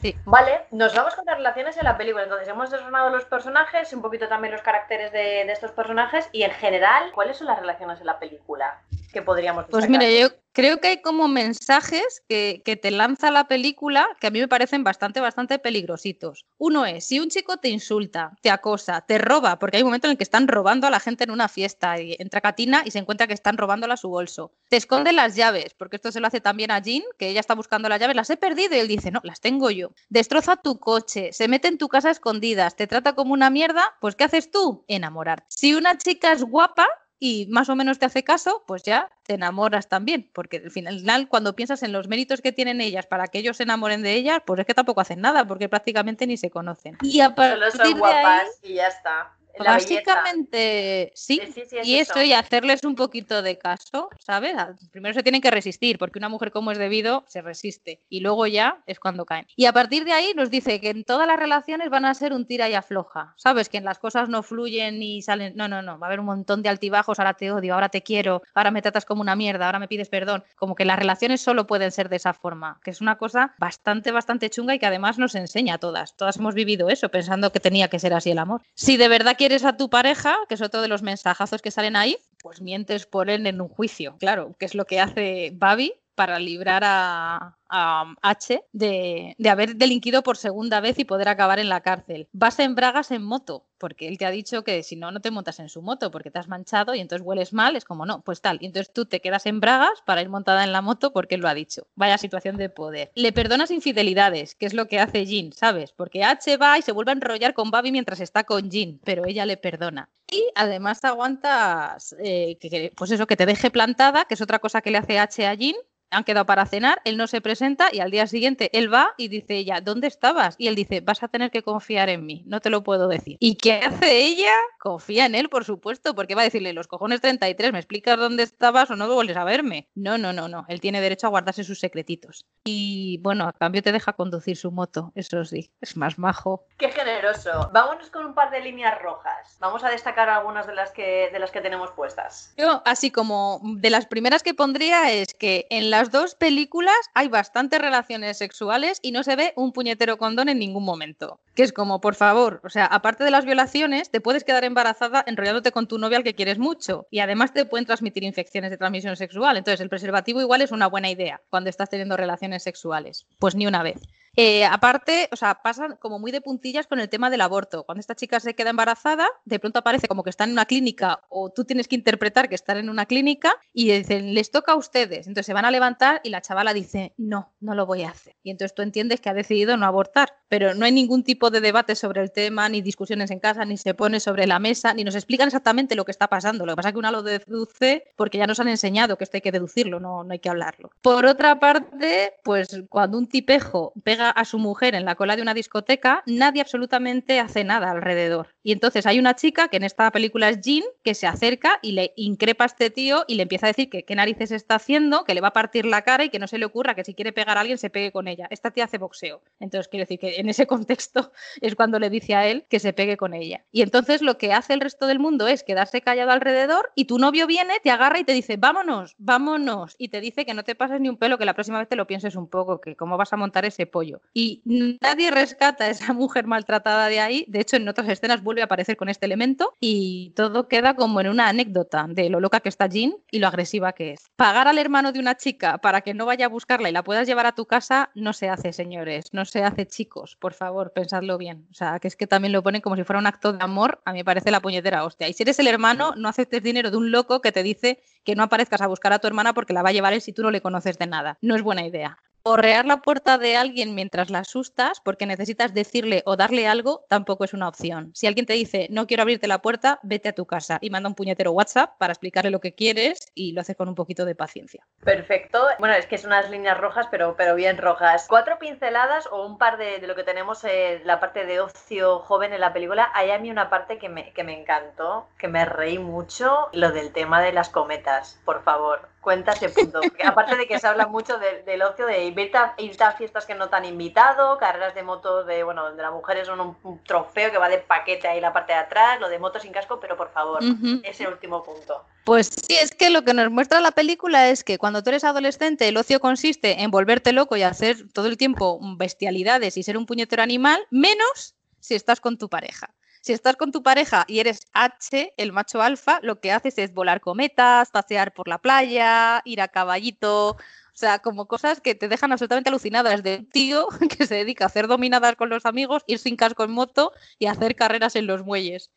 Sí. 0.00 0.16
Vale, 0.24 0.66
nos 0.70 0.94
vamos 0.94 1.14
con 1.14 1.24
las 1.26 1.36
relaciones 1.36 1.76
en 1.76 1.84
la 1.84 1.96
película. 1.96 2.24
Entonces, 2.24 2.48
hemos 2.48 2.70
desgranado 2.70 3.10
los 3.10 3.24
personajes, 3.24 3.92
un 3.92 4.02
poquito 4.02 4.28
también 4.28 4.52
los 4.52 4.62
caracteres 4.62 5.12
de, 5.12 5.44
de 5.44 5.52
estos 5.52 5.72
personajes 5.72 6.28
y 6.32 6.42
en 6.42 6.52
general, 6.52 7.12
¿cuáles 7.12 7.36
son 7.36 7.48
las 7.48 7.58
relaciones 7.60 8.00
en 8.00 8.06
la 8.06 8.18
película? 8.18 8.80
que 9.12 9.22
podríamos 9.22 9.66
Pues 9.70 9.88
mira, 9.88 10.08
yo 10.08 10.28
creo 10.52 10.80
que 10.80 10.88
hay 10.88 11.02
como 11.02 11.28
mensajes 11.28 12.22
que, 12.28 12.62
te 12.80 12.90
lanza 12.90 13.30
la 13.30 13.48
película 13.48 14.08
que 14.20 14.28
a 14.28 14.30
mí 14.30 14.40
me 14.40 14.48
parecen 14.48 14.84
bastante, 14.84 15.20
bastante 15.20 15.58
peligrositos. 15.58 16.46
Uno 16.58 16.86
es, 16.86 17.06
si 17.06 17.20
un 17.20 17.28
chico 17.28 17.58
te 17.58 17.68
insulta, 17.68 18.32
te 18.42 18.50
acosa, 18.50 19.00
te 19.02 19.18
roba, 19.18 19.58
porque 19.58 19.76
hay 19.76 19.82
un 19.82 19.88
momento 19.88 20.06
en 20.06 20.12
el 20.12 20.16
que 20.16 20.24
están 20.24 20.48
robando 20.48 20.86
a 20.86 20.90
la 20.90 21.00
gente 21.00 21.24
en 21.24 21.30
una 21.30 21.48
fiesta 21.48 22.00
y 22.00 22.16
entra 22.18 22.40
Katina 22.40 22.82
y 22.84 22.90
se 22.90 22.98
encuentra 22.98 23.26
que 23.26 23.34
están 23.34 23.58
robándola 23.58 23.96
su 23.96 24.08
bolso. 24.08 24.52
Te 24.68 24.76
esconde 24.76 25.12
las 25.12 25.36
llaves, 25.36 25.74
porque 25.74 25.96
esto 25.96 26.12
se 26.12 26.20
lo 26.20 26.26
hace 26.26 26.40
también 26.40 26.70
a 26.70 26.80
Jean, 26.80 27.02
que 27.18 27.28
ella 27.28 27.40
está 27.40 27.54
buscando 27.54 27.88
las 27.88 28.00
llaves, 28.00 28.16
las 28.16 28.30
he 28.30 28.36
perdido 28.36 28.76
y 28.76 28.78
él 28.78 28.88
dice, 28.88 29.10
no, 29.10 29.20
las 29.24 29.40
tengo 29.40 29.70
yo. 29.70 29.90
Destroza 30.08 30.56
tu 30.56 30.78
coche, 30.78 31.32
se 31.32 31.48
mete 31.48 31.68
en 31.68 31.78
tu 31.78 31.88
casa 31.88 32.10
escondidas, 32.10 32.76
te 32.76 32.86
trata 32.86 33.14
como 33.14 33.32
una 33.32 33.50
mierda, 33.50 33.84
pues 34.00 34.16
¿qué 34.16 34.24
haces 34.24 34.50
tú? 34.50 34.84
Enamorar. 34.88 35.44
Si 35.48 35.74
una 35.74 35.98
chica 35.98 36.32
es 36.32 36.42
guapa, 36.42 36.86
y 37.20 37.46
más 37.50 37.68
o 37.68 37.76
menos 37.76 37.98
te 37.98 38.06
hace 38.06 38.24
caso, 38.24 38.64
pues 38.66 38.82
ya 38.82 39.10
te 39.24 39.34
enamoras 39.34 39.88
también, 39.88 40.30
porque 40.32 40.56
al 40.64 40.70
final 40.70 41.28
cuando 41.28 41.54
piensas 41.54 41.82
en 41.82 41.92
los 41.92 42.08
méritos 42.08 42.40
que 42.40 42.50
tienen 42.50 42.80
ellas 42.80 43.06
para 43.06 43.28
que 43.28 43.38
ellos 43.38 43.58
se 43.58 43.64
enamoren 43.64 44.02
de 44.02 44.14
ellas, 44.14 44.40
pues 44.46 44.58
es 44.58 44.66
que 44.66 44.74
tampoco 44.74 45.02
hacen 45.02 45.20
nada, 45.20 45.46
porque 45.46 45.68
prácticamente 45.68 46.26
ni 46.26 46.38
se 46.38 46.50
conocen. 46.50 46.96
Y 47.02 47.20
a 47.20 47.34
Solo 47.34 47.70
son 47.70 47.98
guapas 47.98 48.58
y 48.62 48.74
ya 48.74 48.88
está. 48.88 49.36
Básicamente, 49.64 51.12
sí, 51.14 51.40
y 51.82 51.96
eso, 51.96 52.22
y 52.22 52.32
hacerles 52.32 52.84
un 52.84 52.94
poquito 52.94 53.42
de 53.42 53.58
caso, 53.58 54.08
¿sabes? 54.18 54.54
Primero 54.90 55.14
se 55.14 55.22
tienen 55.22 55.40
que 55.40 55.50
resistir, 55.50 55.98
porque 55.98 56.18
una 56.18 56.28
mujer 56.28 56.50
como 56.50 56.70
es 56.72 56.78
debido 56.78 57.24
se 57.28 57.42
resiste, 57.42 58.02
y 58.08 58.20
luego 58.20 58.46
ya 58.46 58.82
es 58.86 58.98
cuando 58.98 59.24
caen. 59.24 59.46
Y 59.56 59.66
a 59.66 59.72
partir 59.72 60.04
de 60.04 60.12
ahí 60.12 60.32
nos 60.34 60.50
dice 60.50 60.80
que 60.80 60.90
en 60.90 61.04
todas 61.04 61.26
las 61.26 61.38
relaciones 61.38 61.90
van 61.90 62.04
a 62.04 62.14
ser 62.14 62.32
un 62.32 62.46
tira 62.46 62.68
y 62.68 62.74
afloja, 62.74 63.34
¿sabes? 63.36 63.68
Que 63.68 63.78
en 63.78 63.84
las 63.84 63.98
cosas 63.98 64.28
no 64.28 64.42
fluyen 64.42 65.02
y 65.02 65.22
salen, 65.22 65.54
no, 65.56 65.68
no, 65.68 65.82
no, 65.82 65.98
va 65.98 66.06
a 66.06 66.08
haber 66.08 66.20
un 66.20 66.26
montón 66.26 66.62
de 66.62 66.68
altibajos, 66.68 67.18
ahora 67.18 67.34
te 67.34 67.50
odio, 67.50 67.74
ahora 67.74 67.88
te 67.88 68.02
quiero, 68.02 68.42
ahora 68.54 68.70
me 68.70 68.82
tratas 68.82 69.04
como 69.04 69.20
una 69.20 69.36
mierda, 69.36 69.66
ahora 69.66 69.78
me 69.78 69.88
pides 69.88 70.08
perdón, 70.08 70.44
como 70.56 70.74
que 70.74 70.84
las 70.84 70.98
relaciones 70.98 71.40
solo 71.40 71.66
pueden 71.66 71.92
ser 71.92 72.08
de 72.08 72.16
esa 72.16 72.32
forma, 72.32 72.80
que 72.82 72.90
es 72.90 73.00
una 73.00 73.18
cosa 73.18 73.54
bastante, 73.58 74.10
bastante 74.10 74.50
chunga 74.50 74.74
y 74.74 74.78
que 74.78 74.86
además 74.86 75.18
nos 75.18 75.34
enseña 75.34 75.74
a 75.74 75.78
todas. 75.78 76.16
Todas 76.16 76.36
hemos 76.36 76.54
vivido 76.54 76.88
eso, 76.88 77.08
pensando 77.08 77.52
que 77.52 77.60
tenía 77.60 77.88
que 77.88 77.98
ser 77.98 78.14
así 78.14 78.30
el 78.30 78.38
amor. 78.38 78.62
Si 78.74 78.96
de 78.96 79.08
verdad 79.08 79.36
quieres 79.36 79.49
a 79.64 79.76
tu 79.76 79.90
pareja, 79.90 80.36
que 80.48 80.54
es 80.54 80.62
otro 80.62 80.80
de 80.80 80.88
los 80.88 81.02
mensajazos 81.02 81.60
que 81.60 81.70
salen 81.70 81.96
ahí, 81.96 82.16
pues 82.42 82.60
mientes 82.60 83.06
por 83.06 83.28
él 83.28 83.46
en 83.46 83.60
un 83.60 83.68
juicio. 83.68 84.16
Claro, 84.18 84.54
que 84.58 84.66
es 84.66 84.74
lo 84.74 84.84
que 84.84 85.00
hace 85.00 85.52
Babi 85.54 85.92
para 86.14 86.38
librar 86.38 86.82
a, 86.84 87.58
a 87.70 88.14
H 88.22 88.62
de, 88.72 89.36
haber 89.48 89.76
delinquido 89.76 90.22
por 90.22 90.36
segunda 90.36 90.80
vez 90.80 90.98
y 90.98 91.04
poder 91.04 91.28
acabar 91.28 91.58
en 91.58 91.68
la 91.68 91.80
cárcel. 91.80 92.28
Vas 92.32 92.58
en 92.58 92.74
bragas 92.74 93.10
en 93.10 93.22
moto, 93.22 93.66
porque 93.78 94.08
él 94.08 94.18
te 94.18 94.26
ha 94.26 94.30
dicho 94.30 94.64
que 94.64 94.82
si 94.82 94.96
no, 94.96 95.10
no 95.10 95.20
te 95.20 95.30
montas 95.30 95.60
en 95.60 95.68
su 95.68 95.80
moto 95.80 96.10
porque 96.10 96.30
te 96.30 96.38
has 96.38 96.48
manchado 96.48 96.94
y 96.94 97.00
entonces 97.00 97.26
hueles 97.26 97.52
mal, 97.52 97.76
es 97.76 97.84
como 97.84 98.04
no, 98.06 98.22
pues 98.22 98.40
tal. 98.40 98.58
Y 98.60 98.66
entonces 98.66 98.92
tú 98.92 99.06
te 99.06 99.20
quedas 99.20 99.46
en 99.46 99.60
bragas 99.60 100.02
para 100.04 100.22
ir 100.22 100.28
montada 100.28 100.64
en 100.64 100.72
la 100.72 100.82
moto 100.82 101.12
porque 101.12 101.36
él 101.36 101.40
lo 101.40 101.48
ha 101.48 101.54
dicho. 101.54 101.86
Vaya 101.94 102.18
situación 102.18 102.56
de 102.56 102.68
poder. 102.68 103.10
Le 103.14 103.32
perdonas 103.32 103.70
infidelidades, 103.70 104.54
que 104.54 104.66
es 104.66 104.74
lo 104.74 104.86
que 104.86 104.98
hace 104.98 105.24
Jean, 105.24 105.52
¿sabes? 105.52 105.92
Porque 105.92 106.24
H 106.24 106.56
va 106.56 106.78
y 106.78 106.82
se 106.82 106.92
vuelve 106.92 107.12
a 107.12 107.14
enrollar 107.14 107.54
con 107.54 107.70
Babi 107.70 107.92
mientras 107.92 108.20
está 108.20 108.44
con 108.44 108.70
Jean, 108.70 109.00
pero 109.04 109.24
ella 109.26 109.46
le 109.46 109.56
perdona. 109.56 110.10
Y 110.30 110.48
además 110.54 111.04
aguantas 111.04 112.14
eh, 112.22 112.56
que, 112.60 112.92
pues 112.96 113.10
eso, 113.10 113.26
que 113.26 113.36
te 113.36 113.46
deje 113.46 113.70
plantada, 113.70 114.24
que 114.26 114.34
es 114.34 114.40
otra 114.40 114.60
cosa 114.60 114.80
que 114.80 114.90
le 114.90 114.98
hace 114.98 115.18
H 115.18 115.46
a 115.46 115.54
Jean, 115.54 115.74
han 116.10 116.24
quedado 116.24 116.46
para 116.46 116.66
cenar, 116.66 117.00
él 117.04 117.16
no 117.16 117.26
se 117.26 117.40
presenta 117.60 117.88
y 117.92 118.00
al 118.00 118.10
día 118.10 118.26
siguiente 118.26 118.70
él 118.72 118.92
va 118.92 119.12
y 119.16 119.28
dice 119.28 119.54
ella, 119.56 119.80
¿dónde 119.80 120.06
estabas? 120.06 120.56
Y 120.58 120.68
él 120.68 120.74
dice, 120.74 121.00
vas 121.00 121.22
a 121.22 121.28
tener 121.28 121.50
que 121.50 121.62
confiar 121.62 122.08
en 122.08 122.26
mí, 122.26 122.42
no 122.46 122.60
te 122.60 122.70
lo 122.70 122.82
puedo 122.82 123.06
decir. 123.06 123.36
¿Y 123.38 123.56
qué 123.56 123.74
hace 123.74 124.18
ella? 124.18 124.52
Confía 124.78 125.26
en 125.26 125.34
él, 125.34 125.48
por 125.48 125.64
supuesto, 125.64 126.14
porque 126.14 126.34
va 126.34 126.40
a 126.40 126.44
decirle, 126.44 126.72
los 126.72 126.86
cojones 126.86 127.20
33, 127.20 127.72
¿me 127.72 127.78
explicas 127.78 128.18
dónde 128.18 128.44
estabas 128.44 128.90
o 128.90 128.96
no 128.96 129.12
vuelves 129.12 129.36
a 129.36 129.44
verme? 129.44 129.90
No, 129.94 130.16
no, 130.16 130.32
no, 130.32 130.48
no, 130.48 130.64
él 130.68 130.80
tiene 130.80 131.02
derecho 131.02 131.26
a 131.26 131.30
guardarse 131.30 131.62
sus 131.62 131.80
secretitos. 131.80 132.46
Y 132.64 133.18
bueno, 133.22 133.46
a 133.46 133.52
cambio 133.52 133.82
te 133.82 133.92
deja 133.92 134.14
conducir 134.14 134.56
su 134.56 134.72
moto, 134.72 135.12
eso 135.14 135.44
sí, 135.44 135.70
es 135.82 135.98
más 135.98 136.18
majo. 136.18 136.64
Qué 136.78 136.88
generoso. 136.88 137.70
Vámonos 137.74 138.08
con 138.08 138.24
un 138.24 138.34
par 138.34 138.50
de 138.50 138.62
líneas 138.62 138.98
rojas. 139.02 139.58
Vamos 139.60 139.84
a 139.84 139.90
destacar 139.90 140.30
algunas 140.30 140.66
de 140.66 140.74
las 140.74 140.92
que, 140.92 141.28
de 141.30 141.38
las 141.38 141.50
que 141.50 141.60
tenemos 141.60 141.90
puestas. 141.90 142.54
Yo, 142.56 142.82
así 142.86 143.10
como 143.10 143.60
de 143.62 143.90
las 143.90 144.06
primeras 144.06 144.42
que 144.42 144.54
pondría 144.54 145.12
es 145.12 145.34
que 145.34 145.66
en 145.68 145.90
la 145.90 146.00
las 146.00 146.10
dos 146.10 146.34
películas 146.34 146.96
hay 147.12 147.28
bastantes 147.50 147.80
relaciones 147.80 148.38
sexuales 148.38 149.00
y 149.02 149.10
no 149.10 149.24
se 149.24 149.34
ve 149.34 149.52
un 149.56 149.72
puñetero 149.72 150.18
condón 150.18 150.48
en 150.48 150.60
ningún 150.60 150.84
momento. 150.84 151.40
Que 151.56 151.64
es 151.64 151.72
como, 151.72 152.00
por 152.00 152.14
favor, 152.14 152.60
o 152.62 152.68
sea, 152.68 152.86
aparte 152.86 153.24
de 153.24 153.32
las 153.32 153.44
violaciones, 153.44 154.08
te 154.08 154.20
puedes 154.20 154.44
quedar 154.44 154.62
embarazada 154.62 155.24
enrollándote 155.26 155.72
con 155.72 155.88
tu 155.88 155.98
novia 155.98 156.18
al 156.18 156.22
que 156.22 156.36
quieres 156.36 156.60
mucho. 156.60 157.08
Y 157.10 157.18
además 157.18 157.52
te 157.52 157.64
pueden 157.64 157.86
transmitir 157.86 158.22
infecciones 158.22 158.70
de 158.70 158.76
transmisión 158.76 159.16
sexual. 159.16 159.56
Entonces, 159.56 159.80
el 159.80 159.88
preservativo 159.88 160.40
igual 160.40 160.62
es 160.62 160.70
una 160.70 160.86
buena 160.86 161.10
idea 161.10 161.40
cuando 161.50 161.70
estás 161.70 161.90
teniendo 161.90 162.16
relaciones 162.16 162.62
sexuales. 162.62 163.26
Pues 163.40 163.56
ni 163.56 163.66
una 163.66 163.82
vez. 163.82 164.00
Eh, 164.36 164.64
aparte, 164.64 165.28
o 165.32 165.36
sea, 165.36 165.56
pasan 165.62 165.96
como 165.96 166.18
muy 166.18 166.30
de 166.30 166.40
puntillas 166.40 166.86
con 166.86 167.00
el 167.00 167.08
tema 167.08 167.30
del 167.30 167.40
aborto. 167.40 167.84
Cuando 167.84 168.00
esta 168.00 168.14
chica 168.14 168.40
se 168.40 168.54
queda 168.54 168.70
embarazada, 168.70 169.26
de 169.44 169.58
pronto 169.58 169.80
aparece 169.80 170.08
como 170.08 170.22
que 170.22 170.30
está 170.30 170.44
en 170.44 170.52
una 170.52 170.66
clínica 170.66 171.20
o 171.28 171.50
tú 171.50 171.64
tienes 171.64 171.88
que 171.88 171.96
interpretar 171.96 172.48
que 172.48 172.54
están 172.54 172.78
en 172.78 172.88
una 172.88 173.06
clínica 173.06 173.54
y 173.72 173.90
dicen, 173.90 174.34
les 174.34 174.50
toca 174.50 174.72
a 174.72 174.76
ustedes. 174.76 175.26
Entonces 175.26 175.46
se 175.46 175.54
van 175.54 175.64
a 175.64 175.70
levantar 175.70 176.20
y 176.24 176.30
la 176.30 176.40
chavala 176.40 176.72
dice, 176.72 177.12
no, 177.16 177.52
no 177.60 177.74
lo 177.74 177.86
voy 177.86 178.02
a 178.02 178.10
hacer. 178.10 178.36
Y 178.42 178.50
entonces 178.50 178.74
tú 178.74 178.82
entiendes 178.82 179.20
que 179.20 179.30
ha 179.30 179.34
decidido 179.34 179.76
no 179.76 179.86
abortar. 179.86 180.39
Pero 180.50 180.74
no 180.74 180.84
hay 180.84 180.90
ningún 180.90 181.22
tipo 181.22 181.48
de 181.50 181.60
debate 181.60 181.94
sobre 181.94 182.20
el 182.20 182.32
tema, 182.32 182.68
ni 182.68 182.82
discusiones 182.82 183.30
en 183.30 183.38
casa, 183.38 183.64
ni 183.64 183.76
se 183.76 183.94
pone 183.94 184.18
sobre 184.18 184.48
la 184.48 184.58
mesa, 184.58 184.92
ni 184.92 185.04
nos 185.04 185.14
explican 185.14 185.46
exactamente 185.46 185.94
lo 185.94 186.04
que 186.04 186.10
está 186.10 186.26
pasando. 186.26 186.66
Lo 186.66 186.72
que 186.72 186.76
pasa 186.76 186.88
es 186.88 186.92
que 186.92 186.98
una 186.98 187.12
lo 187.12 187.22
deduce 187.22 188.08
porque 188.16 188.38
ya 188.38 188.48
nos 188.48 188.58
han 188.58 188.66
enseñado 188.66 189.16
que 189.16 189.22
esto 189.22 189.36
hay 189.36 189.42
que 189.42 189.52
deducirlo, 189.52 190.00
no, 190.00 190.24
no 190.24 190.32
hay 190.32 190.40
que 190.40 190.48
hablarlo. 190.48 190.90
Por 191.02 191.24
otra 191.24 191.60
parte, 191.60 192.34
pues 192.42 192.82
cuando 192.88 193.16
un 193.16 193.28
tipejo 193.28 193.92
pega 194.02 194.30
a 194.30 194.44
su 194.44 194.58
mujer 194.58 194.96
en 194.96 195.04
la 195.04 195.14
cola 195.14 195.36
de 195.36 195.42
una 195.42 195.54
discoteca, 195.54 196.24
nadie 196.26 196.62
absolutamente 196.62 197.38
hace 197.38 197.62
nada 197.62 197.92
alrededor. 197.92 198.48
Y 198.62 198.72
entonces 198.72 199.06
hay 199.06 199.18
una 199.18 199.34
chica 199.34 199.68
que 199.68 199.78
en 199.78 199.84
esta 199.84 200.10
película 200.10 200.48
es 200.48 200.60
Jean, 200.60 200.84
que 201.02 201.14
se 201.14 201.26
acerca 201.26 201.78
y 201.82 201.92
le 201.92 202.12
increpa 202.16 202.64
a 202.64 202.66
este 202.66 202.90
tío 202.90 203.24
y 203.26 203.34
le 203.34 203.42
empieza 203.42 203.66
a 203.66 203.68
decir 203.68 203.88
que 203.88 204.04
qué 204.04 204.14
narices 204.14 204.50
está 204.50 204.76
haciendo, 204.76 205.24
que 205.24 205.34
le 205.34 205.40
va 205.40 205.48
a 205.48 205.52
partir 205.52 205.86
la 205.86 206.02
cara 206.02 206.24
y 206.24 206.30
que 206.30 206.38
no 206.38 206.46
se 206.46 206.58
le 206.58 206.66
ocurra 206.66 206.94
que 206.94 207.04
si 207.04 207.14
quiere 207.14 207.32
pegar 207.32 207.56
a 207.56 207.62
alguien 207.62 207.78
se 207.78 207.90
pegue 207.90 208.12
con 208.12 208.28
ella. 208.28 208.46
Esta 208.50 208.70
tía 208.70 208.84
hace 208.84 208.98
boxeo. 208.98 209.42
Entonces 209.60 209.88
quiero 209.88 210.02
decir 210.02 210.18
que 210.18 210.40
en 210.40 210.48
ese 210.48 210.66
contexto 210.66 211.32
es 211.60 211.74
cuando 211.74 211.98
le 211.98 212.10
dice 212.10 212.34
a 212.34 212.46
él 212.46 212.64
que 212.68 212.80
se 212.80 212.92
pegue 212.92 213.16
con 213.16 213.34
ella. 213.34 213.64
Y 213.72 213.82
entonces 213.82 214.22
lo 214.22 214.38
que 214.38 214.52
hace 214.52 214.74
el 214.74 214.80
resto 214.80 215.06
del 215.06 215.18
mundo 215.18 215.48
es 215.48 215.62
quedarse 215.62 216.00
callado 216.02 216.30
alrededor 216.30 216.92
y 216.94 217.06
tu 217.06 217.18
novio 217.18 217.46
viene, 217.46 217.74
te 217.82 217.90
agarra 217.90 218.18
y 218.18 218.24
te 218.24 218.32
dice, 218.32 218.56
vámonos, 218.56 219.14
vámonos. 219.18 219.94
Y 219.98 220.08
te 220.08 220.20
dice 220.20 220.44
que 220.44 220.54
no 220.54 220.64
te 220.64 220.74
pases 220.74 221.00
ni 221.00 221.08
un 221.08 221.16
pelo, 221.16 221.38
que 221.38 221.44
la 221.44 221.54
próxima 221.54 221.78
vez 221.78 221.88
te 221.88 221.96
lo 221.96 222.06
pienses 222.06 222.36
un 222.36 222.48
poco, 222.48 222.80
que 222.80 222.96
cómo 222.96 223.16
vas 223.16 223.32
a 223.32 223.36
montar 223.36 223.64
ese 223.64 223.86
pollo. 223.86 224.20
Y 224.34 224.62
nadie 224.64 225.30
rescata 225.30 225.84
a 225.84 225.90
esa 225.90 226.12
mujer 226.12 226.46
maltratada 226.46 227.08
de 227.08 227.20
ahí. 227.20 227.44
De 227.48 227.60
hecho, 227.60 227.76
en 227.76 227.88
otras 227.88 228.08
escenas 228.08 228.42
vuelve 228.50 228.62
a 228.62 228.64
aparecer 228.64 228.96
con 228.96 229.08
este 229.08 229.26
elemento 229.26 229.74
y 229.78 230.32
todo 230.34 230.66
queda 230.66 230.94
como 230.94 231.20
en 231.20 231.28
una 231.28 231.48
anécdota 231.48 232.06
de 232.08 232.28
lo 232.28 232.40
loca 232.40 232.58
que 232.58 232.68
está 232.68 232.88
Jean 232.88 233.14
y 233.30 233.38
lo 233.38 233.46
agresiva 233.46 233.92
que 233.92 234.12
es. 234.12 234.28
Pagar 234.34 234.66
al 234.66 234.78
hermano 234.78 235.12
de 235.12 235.20
una 235.20 235.36
chica 235.36 235.78
para 235.78 236.00
que 236.00 236.14
no 236.14 236.26
vaya 236.26 236.46
a 236.46 236.48
buscarla 236.48 236.88
y 236.88 236.92
la 236.92 237.04
puedas 237.04 237.28
llevar 237.28 237.46
a 237.46 237.54
tu 237.54 237.66
casa 237.66 238.10
no 238.16 238.32
se 238.32 238.48
hace, 238.48 238.72
señores, 238.72 239.26
no 239.32 239.44
se 239.44 239.62
hace, 239.62 239.86
chicos, 239.86 240.36
por 240.36 240.52
favor, 240.52 240.92
pensadlo 240.92 241.38
bien. 241.38 241.68
O 241.70 241.74
sea, 241.74 242.00
que 242.00 242.08
es 242.08 242.16
que 242.16 242.26
también 242.26 242.52
lo 242.52 242.62
ponen 242.64 242.80
como 242.80 242.96
si 242.96 243.04
fuera 243.04 243.20
un 243.20 243.28
acto 243.28 243.52
de 243.52 243.62
amor, 243.62 244.00
a 244.04 244.12
mí 244.12 244.18
me 244.18 244.24
parece 244.24 244.50
la 244.50 244.60
puñetera 244.60 245.04
hostia. 245.04 245.28
Y 245.28 245.32
si 245.32 245.44
eres 245.44 245.60
el 245.60 245.68
hermano, 245.68 246.14
no 246.16 246.28
aceptes 246.28 246.60
dinero 246.60 246.90
de 246.90 246.96
un 246.96 247.12
loco 247.12 247.40
que 247.40 247.52
te 247.52 247.62
dice 247.62 248.02
que 248.24 248.34
no 248.34 248.42
aparezcas 248.42 248.80
a 248.80 248.88
buscar 248.88 249.12
a 249.12 249.20
tu 249.20 249.28
hermana 249.28 249.54
porque 249.54 249.72
la 249.72 249.82
va 249.82 249.90
a 249.90 249.92
llevar 249.92 250.12
él 250.12 250.20
si 250.20 250.32
tú 250.32 250.42
no 250.42 250.50
le 250.50 250.60
conoces 250.60 250.98
de 250.98 251.06
nada. 251.06 251.38
No 251.40 251.54
es 251.54 251.62
buena 251.62 251.86
idea 251.86 252.18
correar 252.42 252.86
la 252.86 253.02
puerta 253.02 253.38
de 253.38 253.56
alguien 253.56 253.94
mientras 253.94 254.30
la 254.30 254.40
asustas 254.40 255.00
porque 255.00 255.26
necesitas 255.26 255.74
decirle 255.74 256.22
o 256.26 256.36
darle 256.36 256.66
algo 256.66 257.04
tampoco 257.08 257.44
es 257.44 257.52
una 257.52 257.68
opción. 257.68 258.10
Si 258.14 258.26
alguien 258.26 258.46
te 258.46 258.54
dice 258.54 258.86
no 258.90 259.06
quiero 259.06 259.22
abrirte 259.22 259.46
la 259.46 259.62
puerta, 259.62 259.98
vete 260.02 260.28
a 260.28 260.34
tu 260.34 260.46
casa 260.46 260.78
y 260.80 260.90
manda 260.90 261.08
un 261.08 261.14
puñetero 261.14 261.52
WhatsApp 261.52 261.96
para 261.98 262.12
explicarle 262.12 262.50
lo 262.50 262.60
que 262.60 262.74
quieres 262.74 263.30
y 263.34 263.52
lo 263.52 263.60
hace 263.60 263.74
con 263.74 263.88
un 263.88 263.94
poquito 263.94 264.24
de 264.24 264.34
paciencia. 264.34 264.86
Perfecto. 265.04 265.66
Bueno, 265.78 265.94
es 265.94 266.06
que 266.06 266.18
son 266.18 266.30
unas 266.30 266.50
líneas 266.50 266.78
rojas, 266.78 267.06
pero, 267.10 267.34
pero 267.36 267.54
bien 267.54 267.78
rojas. 267.78 268.26
Cuatro 268.28 268.58
pinceladas 268.58 269.26
o 269.30 269.46
un 269.46 269.58
par 269.58 269.76
de, 269.76 269.98
de 269.98 270.06
lo 270.06 270.14
que 270.14 270.24
tenemos 270.24 270.64
en 270.64 271.06
la 271.06 271.20
parte 271.20 271.44
de 271.44 271.60
ocio 271.60 272.20
joven 272.20 272.52
en 272.52 272.60
la 272.60 272.72
película. 272.72 273.10
Hay 273.14 273.30
a 273.30 273.38
mí 273.38 273.50
una 273.50 273.68
parte 273.68 273.98
que 273.98 274.08
me, 274.08 274.32
que 274.32 274.44
me 274.44 274.58
encantó, 274.58 275.26
que 275.38 275.48
me 275.48 275.64
reí 275.64 275.98
mucho, 275.98 276.68
lo 276.72 276.92
del 276.92 277.12
tema 277.12 277.42
de 277.42 277.52
las 277.52 277.68
cometas, 277.68 278.40
por 278.44 278.62
favor. 278.62 279.09
Cuéntate 279.20 279.68
punto. 279.68 280.00
aparte 280.24 280.56
de 280.56 280.66
que 280.66 280.78
se 280.78 280.86
habla 280.86 281.06
mucho 281.06 281.38
del 281.38 281.82
ocio 281.82 282.06
de 282.06 282.24
irte 282.24 282.56
a, 283.04 283.12
fiestas 283.12 283.44
que 283.44 283.54
no 283.54 283.68
te 283.68 283.76
han 283.76 283.84
invitado, 283.84 284.56
carreras 284.56 284.94
de 284.94 285.02
motos 285.02 285.46
de, 285.46 285.62
bueno, 285.62 285.84
donde 285.84 286.02
las 286.02 286.12
mujeres 286.12 286.46
son 286.46 286.60
un, 286.60 287.04
trofeo 287.04 287.50
que 287.50 287.58
va 287.58 287.68
de 287.68 287.78
paquete 287.78 288.28
ahí 288.28 288.40
la 288.40 288.52
parte 288.52 288.72
de 288.72 288.78
atrás, 288.78 289.20
lo 289.20 289.28
de 289.28 289.38
motos 289.38 289.62
sin 289.62 289.72
casco, 289.72 290.00
pero 290.00 290.16
por 290.16 290.30
favor, 290.30 290.62
ese 291.02 291.28
último 291.28 291.62
punto. 291.62 292.04
Pues 292.24 292.46
sí, 292.48 292.76
es 292.80 292.92
que 292.92 293.10
lo 293.10 293.22
que 293.22 293.34
nos 293.34 293.50
muestra 293.50 293.80
la 293.80 293.90
película 293.90 294.48
es 294.48 294.64
que 294.64 294.78
cuando 294.78 295.02
tú 295.02 295.10
eres 295.10 295.24
adolescente, 295.24 295.88
el 295.88 295.96
ocio 295.96 296.20
consiste 296.20 296.82
en 296.82 296.90
volverte 296.90 297.32
loco 297.32 297.56
y 297.56 297.62
hacer 297.62 298.10
todo 298.12 298.26
el 298.26 298.38
tiempo 298.38 298.78
bestialidades 298.96 299.76
y 299.76 299.82
ser 299.82 299.98
un 299.98 300.06
puñetero 300.06 300.42
animal, 300.42 300.86
menos 300.90 301.54
si 301.78 301.94
estás 301.94 302.20
con 302.20 302.38
tu 302.38 302.48
pareja. 302.48 302.94
Si 303.20 303.34
estás 303.34 303.56
con 303.56 303.70
tu 303.70 303.82
pareja 303.82 304.24
y 304.28 304.40
eres 304.40 304.60
H, 304.72 305.34
el 305.36 305.52
macho 305.52 305.82
alfa, 305.82 306.20
lo 306.22 306.40
que 306.40 306.52
haces 306.52 306.78
es 306.78 306.94
volar 306.94 307.20
cometas, 307.20 307.90
pasear 307.90 308.32
por 308.32 308.48
la 308.48 308.58
playa, 308.58 309.42
ir 309.44 309.60
a 309.60 309.68
caballito, 309.68 310.50
o 310.50 310.56
sea, 310.94 311.18
como 311.18 311.46
cosas 311.46 311.80
que 311.80 311.94
te 311.94 312.08
dejan 312.08 312.32
absolutamente 312.32 312.70
alucinadas 312.70 313.22
de 313.22 313.36
un 313.36 313.50
tío 313.50 313.88
que 314.18 314.26
se 314.26 314.36
dedica 314.36 314.64
a 314.64 314.68
hacer 314.68 314.86
dominadas 314.86 315.36
con 315.36 315.50
los 315.50 315.66
amigos, 315.66 316.02
ir 316.06 316.18
sin 316.18 316.36
casco 316.36 316.64
en 316.64 316.70
moto 316.72 317.12
y 317.38 317.46
hacer 317.46 317.76
carreras 317.76 318.16
en 318.16 318.26
los 318.26 318.44
muelles. 318.44 318.90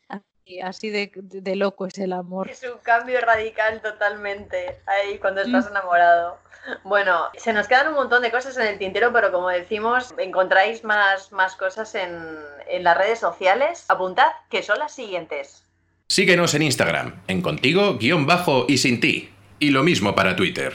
Así 0.62 0.90
de, 0.90 1.10
de 1.14 1.56
loco 1.56 1.86
es 1.86 1.98
el 1.98 2.12
amor. 2.12 2.50
Es 2.50 2.62
un 2.62 2.78
cambio 2.82 3.20
radical 3.20 3.80
totalmente 3.80 4.78
ahí 4.86 5.18
cuando 5.18 5.40
estás 5.40 5.68
enamorado. 5.68 6.38
Bueno, 6.82 7.28
se 7.36 7.52
nos 7.52 7.68
quedan 7.68 7.88
un 7.88 7.94
montón 7.94 8.22
de 8.22 8.30
cosas 8.30 8.56
en 8.56 8.66
el 8.66 8.78
tintero, 8.78 9.12
pero 9.12 9.32
como 9.32 9.48
decimos, 9.48 10.14
encontráis 10.18 10.84
más, 10.84 11.32
más 11.32 11.56
cosas 11.56 11.94
en, 11.94 12.14
en 12.66 12.84
las 12.84 12.96
redes 12.96 13.18
sociales. 13.18 13.84
Apuntad 13.88 14.28
que 14.50 14.62
son 14.62 14.78
las 14.78 14.94
siguientes. 14.94 15.64
Síguenos 16.08 16.54
en 16.54 16.62
Instagram, 16.62 17.22
en 17.28 17.40
contigo, 17.42 17.96
guion 17.98 18.26
bajo 18.26 18.66
y 18.68 18.78
sin 18.78 19.00
ti. 19.00 19.30
Y 19.58 19.70
lo 19.70 19.82
mismo 19.82 20.14
para 20.14 20.36
Twitter. 20.36 20.74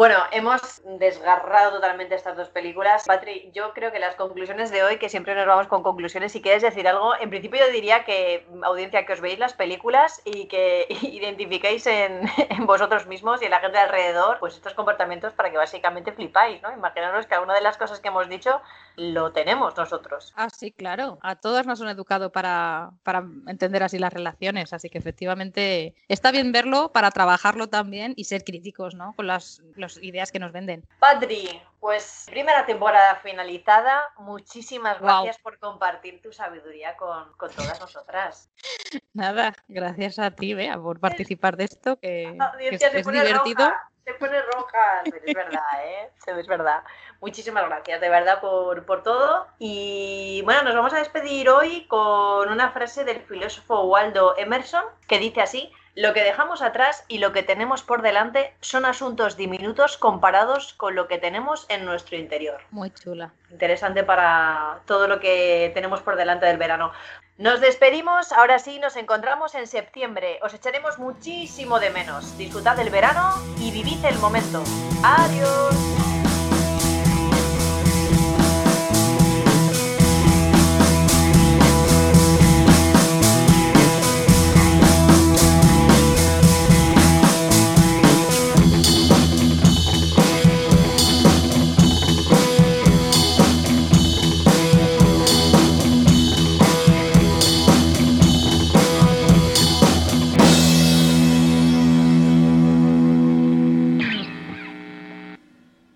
Bueno, 0.00 0.16
hemos 0.32 0.80
desgarrado 0.98 1.72
totalmente 1.72 2.14
estas 2.14 2.34
dos 2.34 2.48
películas. 2.48 3.04
Patri, 3.06 3.50
yo 3.52 3.74
creo 3.74 3.92
que 3.92 3.98
las 3.98 4.14
conclusiones 4.14 4.70
de 4.70 4.82
hoy, 4.82 4.96
que 4.96 5.10
siempre 5.10 5.34
nos 5.34 5.46
vamos 5.46 5.66
con 5.66 5.82
conclusiones, 5.82 6.32
si 6.32 6.40
quieres 6.40 6.62
decir 6.62 6.88
algo, 6.88 7.12
en 7.20 7.28
principio 7.28 7.60
yo 7.60 7.70
diría 7.70 8.02
que, 8.06 8.46
audiencia, 8.62 9.04
que 9.04 9.12
os 9.12 9.20
veis 9.20 9.38
las 9.38 9.52
películas 9.52 10.22
y 10.24 10.46
que 10.46 10.86
identifiquéis 11.02 11.86
en, 11.86 12.22
vosotros 12.64 13.06
mismos 13.08 13.42
y 13.42 13.44
en 13.44 13.50
la 13.50 13.60
gente 13.60 13.76
alrededor, 13.76 14.38
pues 14.38 14.54
estos 14.54 14.72
comportamientos 14.72 15.34
para 15.34 15.50
que 15.50 15.58
básicamente 15.58 16.12
flipáis, 16.12 16.62
¿no? 16.62 16.72
Imaginaros 16.72 17.26
que 17.26 17.34
alguna 17.34 17.52
de 17.52 17.60
las 17.60 17.76
cosas 17.76 18.00
que 18.00 18.08
hemos 18.08 18.26
dicho 18.30 18.62
lo 18.96 19.32
tenemos 19.32 19.76
nosotros. 19.76 20.32
Ah, 20.34 20.48
sí, 20.48 20.72
claro. 20.72 21.18
A 21.20 21.36
todas 21.36 21.66
nos 21.66 21.78
han 21.82 21.88
educado 21.88 22.32
para, 22.32 22.92
para 23.02 23.22
entender 23.46 23.82
así 23.82 23.98
las 23.98 24.14
relaciones, 24.14 24.72
así 24.72 24.88
que 24.88 24.96
efectivamente 24.96 25.94
está 26.08 26.32
bien 26.32 26.52
verlo 26.52 26.90
para 26.90 27.10
trabajarlo 27.10 27.68
también 27.68 28.14
y 28.16 28.24
ser 28.24 28.44
críticos, 28.44 28.94
¿no? 28.94 29.12
Con 29.14 29.26
las 29.26 29.60
las 29.96 30.04
ideas 30.04 30.30
que 30.30 30.38
nos 30.38 30.52
venden. 30.52 30.84
Padri, 30.98 31.62
pues 31.78 32.26
primera 32.30 32.66
temporada 32.66 33.16
finalizada. 33.16 34.02
Muchísimas 34.18 35.00
gracias 35.00 35.38
por 35.38 35.58
compartir 35.58 36.20
tu 36.22 36.32
sabiduría 36.32 36.96
con, 36.96 37.34
todas 37.38 37.80
nosotras. 37.80 38.50
Nada, 39.12 39.54
gracias 39.68 40.18
a 40.18 40.30
ti, 40.30 40.54
Bea, 40.54 40.78
por 40.78 41.00
participar 41.00 41.56
de 41.56 41.64
esto, 41.64 41.98
que, 41.98 42.24
es, 42.60 43.06
divertido. 43.06 43.72
se 44.04 44.14
pone 44.14 44.40
roja, 44.42 45.02
es 45.04 45.34
verdad, 45.34 45.84
¿eh? 45.84 46.10
Es 46.38 46.46
verdad. 46.46 46.82
Muchísimas 47.20 47.66
gracias, 47.66 48.00
de 48.00 48.08
verdad, 48.08 48.40
por, 48.40 48.86
por 48.86 49.02
todo. 49.02 49.46
Y 49.58 50.42
bueno, 50.44 50.62
nos 50.62 50.74
vamos 50.74 50.92
a 50.94 50.98
despedir 50.98 51.48
hoy 51.48 51.86
con 51.86 52.48
una 52.48 52.70
frase 52.70 53.04
del 53.04 53.20
filósofo 53.22 53.84
Waldo 53.84 54.36
Emerson 54.38 54.84
que 55.08 55.18
dice 55.18 55.42
así. 55.42 55.72
Lo 55.94 56.12
que 56.14 56.22
dejamos 56.22 56.62
atrás 56.62 57.04
y 57.08 57.18
lo 57.18 57.32
que 57.32 57.42
tenemos 57.42 57.82
por 57.82 58.02
delante 58.02 58.54
son 58.60 58.84
asuntos 58.84 59.36
diminutos 59.36 59.98
comparados 59.98 60.74
con 60.74 60.94
lo 60.94 61.08
que 61.08 61.18
tenemos 61.18 61.66
en 61.68 61.84
nuestro 61.84 62.16
interior. 62.16 62.60
Muy 62.70 62.90
chula. 62.90 63.32
Interesante 63.50 64.04
para 64.04 64.80
todo 64.86 65.08
lo 65.08 65.20
que 65.20 65.70
tenemos 65.74 66.00
por 66.00 66.16
delante 66.16 66.46
del 66.46 66.58
verano. 66.58 66.92
Nos 67.38 67.60
despedimos, 67.60 68.32
ahora 68.32 68.58
sí, 68.58 68.78
nos 68.78 68.96
encontramos 68.96 69.54
en 69.54 69.66
septiembre. 69.66 70.38
Os 70.42 70.52
echaremos 70.52 70.98
muchísimo 70.98 71.80
de 71.80 71.90
menos. 71.90 72.36
Disfrutad 72.36 72.76
del 72.76 72.90
verano 72.90 73.34
y 73.58 73.70
vivid 73.70 74.04
el 74.04 74.18
momento. 74.18 74.62
Adiós. 75.02 76.09